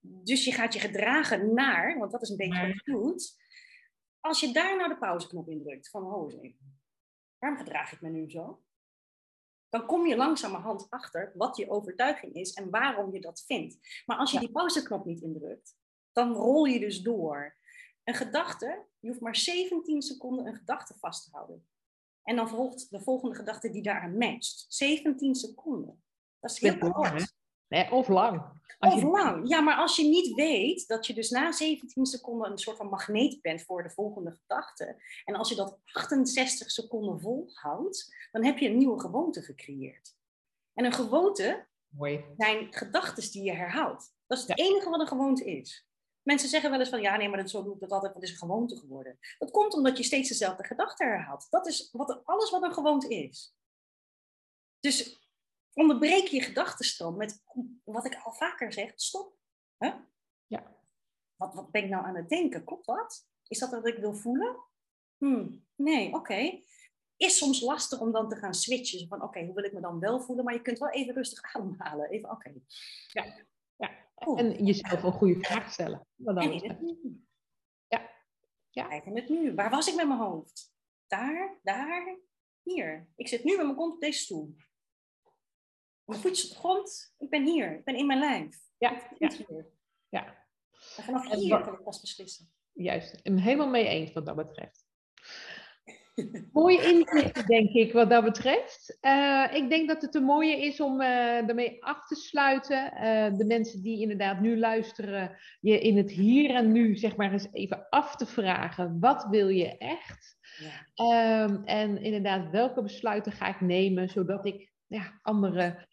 dus 0.00 0.44
je 0.44 0.52
gaat 0.52 0.72
je 0.74 0.80
gedragen 0.80 1.54
naar, 1.54 1.98
want 1.98 2.12
dat 2.12 2.22
is 2.22 2.28
een 2.28 2.36
beetje 2.36 2.66
wat 2.66 2.84
je 2.84 2.92
doet. 2.92 3.42
Als 4.20 4.40
je 4.40 4.52
daar 4.52 4.76
nou 4.76 4.88
de 4.88 4.98
pauzeknop 4.98 5.48
indrukt, 5.48 5.90
van 5.90 6.14
oh 6.14 6.24
eens 6.24 6.42
even, 6.42 6.80
waarom 7.38 7.58
gedraag 7.58 7.92
ik 7.92 8.00
me 8.00 8.10
nu 8.10 8.30
zo? 8.30 8.62
Dan 9.68 9.86
kom 9.86 10.06
je 10.06 10.16
langzamerhand 10.16 10.86
achter 10.90 11.32
wat 11.34 11.56
je 11.56 11.70
overtuiging 11.70 12.34
is 12.34 12.52
en 12.52 12.70
waarom 12.70 13.12
je 13.12 13.20
dat 13.20 13.44
vindt. 13.46 14.02
Maar 14.06 14.16
als 14.16 14.30
je 14.30 14.36
Ja. 14.36 14.42
die 14.42 14.52
pauzeknop 14.52 15.04
niet 15.04 15.20
indrukt, 15.22 15.76
dan 16.12 16.32
rol 16.32 16.64
je 16.64 16.80
dus 16.80 17.00
door. 17.00 17.56
Een 18.04 18.14
gedachte, 18.14 18.84
je 18.98 19.08
hoeft 19.08 19.20
maar 19.20 19.36
17 19.36 20.02
seconden 20.02 20.46
een 20.46 20.54
gedachte 20.54 20.94
vast 20.98 21.24
te 21.24 21.30
houden. 21.32 21.66
En 22.22 22.36
dan 22.36 22.48
volgt 22.48 22.90
de 22.90 23.00
volgende 23.00 23.34
gedachte 23.34 23.70
die 23.70 23.82
daaraan 23.82 24.16
matcht. 24.18 24.64
17 24.68 25.34
seconden. 25.34 26.02
Dat 26.40 26.50
is 26.50 26.58
heel 26.58 26.78
kort. 26.78 27.32
Nee, 27.68 27.90
of 27.92 28.08
lang. 28.08 28.62
Als 28.78 28.94
Of 28.94 29.00
je- 29.00 29.06
lang. 29.06 29.48
Ja, 29.48 29.60
maar 29.60 29.76
als 29.76 29.96
je 29.96 30.04
niet 30.04 30.34
weet 30.34 30.86
dat 30.86 31.06
je 31.06 31.14
dus 31.14 31.30
na 31.30 31.52
17 31.52 32.06
seconden 32.06 32.50
een 32.50 32.58
soort 32.58 32.76
van 32.76 32.88
magneet 32.88 33.40
bent 33.42 33.62
voor 33.62 33.82
de 33.82 33.90
volgende 33.90 34.30
gedachte. 34.30 35.02
En 35.24 35.34
als 35.34 35.48
je 35.48 35.54
dat 35.54 35.78
68 35.92 36.70
seconden 36.70 37.20
volhoudt, 37.20 38.14
dan 38.32 38.44
heb 38.44 38.58
je 38.58 38.68
een 38.68 38.76
nieuwe 38.78 39.00
gewoonte 39.00 39.42
gecreëerd. 39.42 40.16
En 40.74 40.84
een 40.84 40.92
gewoonte 40.92 41.66
Mooi. 41.88 42.24
zijn 42.36 42.72
gedachten 42.72 43.30
die 43.32 43.42
je 43.42 43.52
herhaalt. 43.52 44.12
Dat 44.26 44.38
is 44.38 44.46
het 44.46 44.58
Ja. 44.58 44.64
enige 44.64 44.90
wat 44.90 45.00
een 45.00 45.06
gewoonte 45.06 45.44
is. 45.44 45.86
Mensen 46.24 46.48
zeggen 46.48 46.70
wel 46.70 46.80
eens 46.80 46.88
van, 46.88 47.00
ja 47.00 47.16
nee, 47.16 47.28
maar 47.28 47.38
dat, 47.38 47.50
zo 47.50 47.62
doe 47.62 47.74
ik 47.74 47.80
dat 47.80 47.90
altijd, 47.90 48.22
is 48.22 48.30
een 48.30 48.36
gewoonte 48.36 48.76
geworden. 48.76 49.18
Dat 49.38 49.50
komt 49.50 49.74
omdat 49.74 49.96
je 49.96 50.04
steeds 50.04 50.28
dezelfde 50.28 50.64
gedachte 50.64 51.04
herhaalt. 51.04 51.46
Dat 51.50 51.66
is 51.66 51.88
wat, 51.92 52.24
alles 52.24 52.50
wat 52.50 52.62
een 52.62 52.72
gewoonte 52.72 53.08
is. 53.08 53.54
Dus 54.80 55.28
onderbreek 55.72 56.26
je 56.26 56.40
gedachtenstroom 56.40 57.16
met 57.16 57.42
wat 57.84 58.04
ik 58.04 58.20
al 58.22 58.32
vaker 58.32 58.72
zeg, 58.72 58.92
stop. 58.94 59.36
Huh? 59.78 59.94
Ja. 60.46 60.76
Wat, 61.36 61.54
wat 61.54 61.70
ben 61.70 61.84
ik 61.84 61.90
nou 61.90 62.04
aan 62.04 62.16
het 62.16 62.28
denken? 62.28 62.64
Klopt 62.64 62.86
dat? 62.86 63.26
Is 63.48 63.58
dat 63.58 63.70
wat 63.70 63.86
ik 63.86 63.98
wil 63.98 64.14
voelen? 64.14 64.56
Hmm, 65.16 65.66
nee, 65.74 66.14
oké. 66.14 66.60
Is 67.16 67.38
soms 67.38 67.60
lastig 67.60 68.00
om 68.00 68.12
dan 68.12 68.28
te 68.28 68.36
gaan 68.36 68.54
switchen. 68.54 69.08
Van 69.08 69.22
oké, 69.22 69.44
hoe 69.44 69.54
wil 69.54 69.64
ik 69.64 69.72
me 69.72 69.80
dan 69.80 70.00
wel 70.00 70.20
voelen? 70.20 70.44
Maar 70.44 70.54
je 70.54 70.62
kunt 70.62 70.78
wel 70.78 70.90
even 70.90 71.14
rustig 71.14 71.42
ademhalen. 71.54 72.10
Even 72.10 72.30
oké. 72.30 72.54
Ja, 73.12 73.24
ja. 73.76 73.90
Cool. 74.24 74.36
En 74.38 74.64
jezelf 74.64 75.02
een 75.02 75.12
goede 75.12 75.40
vraag 75.40 75.72
stellen. 75.72 76.06
Wat 76.14 76.34
dat 76.34 76.44
En 76.44 76.50
in 76.52 76.58
betreft. 76.58 76.80
het 76.80 76.88
nu. 77.02 77.24
Ja. 77.88 78.10
Ja. 78.70 78.86
Kijk 78.88 79.04
in 79.04 79.16
het 79.16 79.28
nu. 79.28 79.54
Waar 79.54 79.70
was 79.70 79.88
ik 79.88 79.94
met 79.94 80.06
mijn 80.08 80.20
hoofd? 80.20 80.72
Daar, 81.06 81.58
daar, 81.62 82.18
hier. 82.62 83.08
Ik 83.16 83.28
zit 83.28 83.44
nu 83.44 83.56
met 83.56 83.64
mijn 83.64 83.76
kont 83.76 83.94
op 83.94 84.00
deze 84.00 84.18
stoel. 84.18 84.54
Mijn 86.04 86.20
voetjes 86.20 86.44
op 86.44 86.50
de 86.50 86.58
grond. 86.58 87.14
Ik 87.18 87.30
ben 87.30 87.44
hier. 87.46 87.76
Ik 87.78 87.84
ben 87.84 87.96
in 87.96 88.06
mijn 88.06 88.18
lijf. 88.18 88.62
Ja, 88.78 89.08
ja, 89.18 89.28
hier. 89.28 89.66
ja, 90.08 90.46
En 90.96 91.04
vanaf 91.04 91.30
En 91.30 91.38
hier 91.38 91.60
kan 91.60 91.74
ik 91.74 91.82
pas 91.82 92.00
beslissen. 92.00 92.52
juist. 92.72 93.14
Ik 93.14 93.22
ben 93.22 93.38
helemaal 93.38 93.68
mee 93.68 93.86
eens 93.86 94.12
wat 94.12 94.26
dat 94.26 94.36
betreft. 94.36 94.83
Mooie 96.52 96.82
inzichten, 96.82 97.46
denk 97.46 97.70
ik, 97.70 97.92
wat 97.92 98.10
dat 98.10 98.24
betreft. 98.24 98.98
Eh, 99.00 99.44
ik 99.52 99.68
denk 99.68 99.88
dat 99.88 100.02
het 100.02 100.14
een 100.14 100.24
mooie 100.24 100.60
is 100.60 100.80
om 100.80 101.00
eh 101.00 101.48
ermee 101.48 101.84
af 101.84 102.06
te 102.06 102.14
sluiten. 102.14 102.92
Eh, 102.92 103.36
de 103.36 103.44
mensen 103.44 103.82
die 103.82 104.00
inderdaad 104.00 104.40
nu 104.40 104.58
luisteren, 104.58 105.36
je 105.60 105.80
in 105.80 105.96
het 105.96 106.10
hier 106.10 106.54
en 106.54 106.72
nu, 106.72 106.96
zeg 106.96 107.16
maar 107.16 107.32
eens 107.32 107.48
even 107.52 107.86
af 107.90 108.16
te 108.16 108.26
vragen. 108.26 109.00
Wat 109.00 109.26
wil 109.30 109.48
je 109.48 109.78
echt? 109.78 110.36
Ja. 110.58 110.86
Ehm, 110.94 111.62
en 111.64 112.02
inderdaad, 112.02 112.50
welke 112.50 112.82
besluiten 112.82 113.32
ga 113.32 113.48
ik 113.48 113.60
nemen, 113.60 114.08
zodat 114.08 114.46
ik 114.46 114.72
ja, 114.86 115.18
anderen 115.22 115.88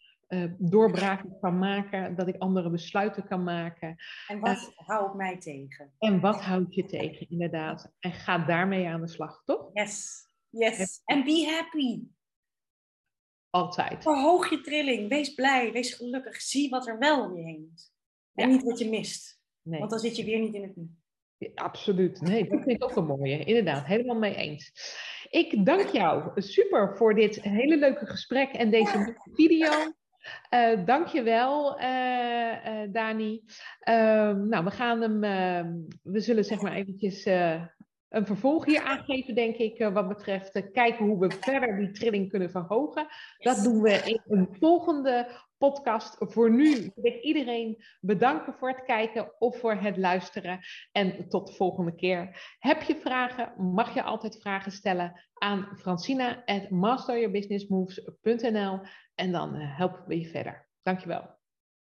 doorbraken 0.58 1.38
kan 1.40 1.58
maken, 1.58 2.16
dat 2.16 2.28
ik 2.28 2.36
andere 2.36 2.70
besluiten 2.70 3.26
kan 3.28 3.42
maken. 3.42 3.96
En 4.26 4.40
wat 4.40 4.72
houdt 4.74 5.14
mij 5.14 5.38
tegen? 5.38 5.92
En 5.98 6.20
wat 6.20 6.40
houdt 6.40 6.74
je 6.74 6.84
tegen, 6.84 7.28
inderdaad. 7.28 7.92
En 7.98 8.12
ga 8.12 8.38
daarmee 8.38 8.88
aan 8.88 9.00
de 9.00 9.08
slag, 9.08 9.42
toch? 9.44 9.70
Yes, 9.72 10.26
yes. 10.50 11.02
En 11.04 11.24
be 11.24 11.56
happy. 11.58 12.02
Altijd. 13.50 14.02
Verhoog 14.02 14.50
je 14.50 14.60
trilling, 14.60 15.08
wees 15.08 15.34
blij, 15.34 15.72
wees 15.72 15.94
gelukkig. 15.94 16.40
Zie 16.40 16.70
wat 16.70 16.86
er 16.86 16.98
wel 16.98 17.24
om 17.24 17.36
je 17.36 17.42
heen 17.42 17.72
is. 17.74 17.92
En 18.34 18.48
niet 18.48 18.62
wat 18.62 18.78
je 18.78 18.88
mist. 18.88 19.40
Nee. 19.62 19.78
Want 19.78 19.90
dan 19.90 20.00
zit 20.00 20.16
je 20.16 20.24
weer 20.24 20.40
niet 20.40 20.54
in 20.54 20.62
het 20.62 20.76
nu. 20.76 20.90
absoluut. 21.54 22.20
Nee, 22.20 22.48
dat 22.48 22.62
vind 22.62 22.70
ik 22.70 22.84
ook 22.84 22.96
een 22.96 23.06
mooie. 23.06 23.44
Inderdaad, 23.44 23.86
helemaal 23.86 24.18
mee 24.18 24.34
eens. 24.34 24.72
Ik 25.30 25.66
dank 25.66 25.88
jou 25.88 26.40
super 26.40 26.96
voor 26.96 27.14
dit 27.14 27.42
hele 27.42 27.76
leuke 27.76 28.06
gesprek 28.06 28.52
en 28.52 28.70
deze 28.70 29.16
video. 29.32 29.92
Uh, 30.54 30.84
Dank 30.84 31.06
je 31.06 31.22
wel, 31.22 31.80
uh, 31.80 32.66
uh, 32.66 32.92
Dani. 32.92 33.42
Ehm, 33.80 34.48
nou, 34.48 34.64
we 34.64 34.70
gaan 34.70 35.00
hem, 35.00 35.24
ehm, 35.24 35.72
we 36.02 36.20
zullen 36.20 36.44
zeg 36.44 36.60
maar 36.60 36.72
eventjes 36.72 37.24
een 38.08 38.26
vervolg 38.26 38.64
hier 38.64 38.82
aangeven, 38.82 39.34
denk 39.34 39.56
ik, 39.56 39.88
wat 39.92 40.08
betreft 40.08 40.70
kijken 40.72 41.06
hoe 41.06 41.18
we 41.18 41.36
verder 41.40 41.78
die 41.78 41.90
trilling 41.90 42.28
kunnen 42.28 42.50
verhogen. 42.50 43.06
Dat 43.38 43.62
doen 43.62 43.82
we 43.82 43.90
in 43.90 44.20
een 44.26 44.48
volgende 44.60 45.28
podcast. 45.62 46.16
Voor 46.18 46.50
nu 46.50 46.90
wil 46.94 47.12
ik 47.12 47.22
iedereen 47.22 47.84
bedanken 48.00 48.54
voor 48.54 48.68
het 48.68 48.84
kijken 48.84 49.32
of 49.38 49.58
voor 49.58 49.74
het 49.74 49.96
luisteren. 49.96 50.60
En 50.92 51.28
tot 51.28 51.46
de 51.46 51.52
volgende 51.52 51.94
keer. 51.94 52.54
Heb 52.58 52.82
je 52.82 52.96
vragen, 52.96 53.72
mag 53.74 53.94
je 53.94 54.02
altijd 54.02 54.40
vragen 54.40 54.72
stellen 54.72 55.20
aan 55.34 55.68
francina 55.76 56.42
at 56.44 56.70
masteryourbusinessmoves.nl 56.70 58.80
en 59.22 59.32
dan 59.32 59.54
helpen 59.54 60.04
we 60.06 60.18
je 60.18 60.26
verder. 60.26 60.68
Dankjewel. 60.82 61.41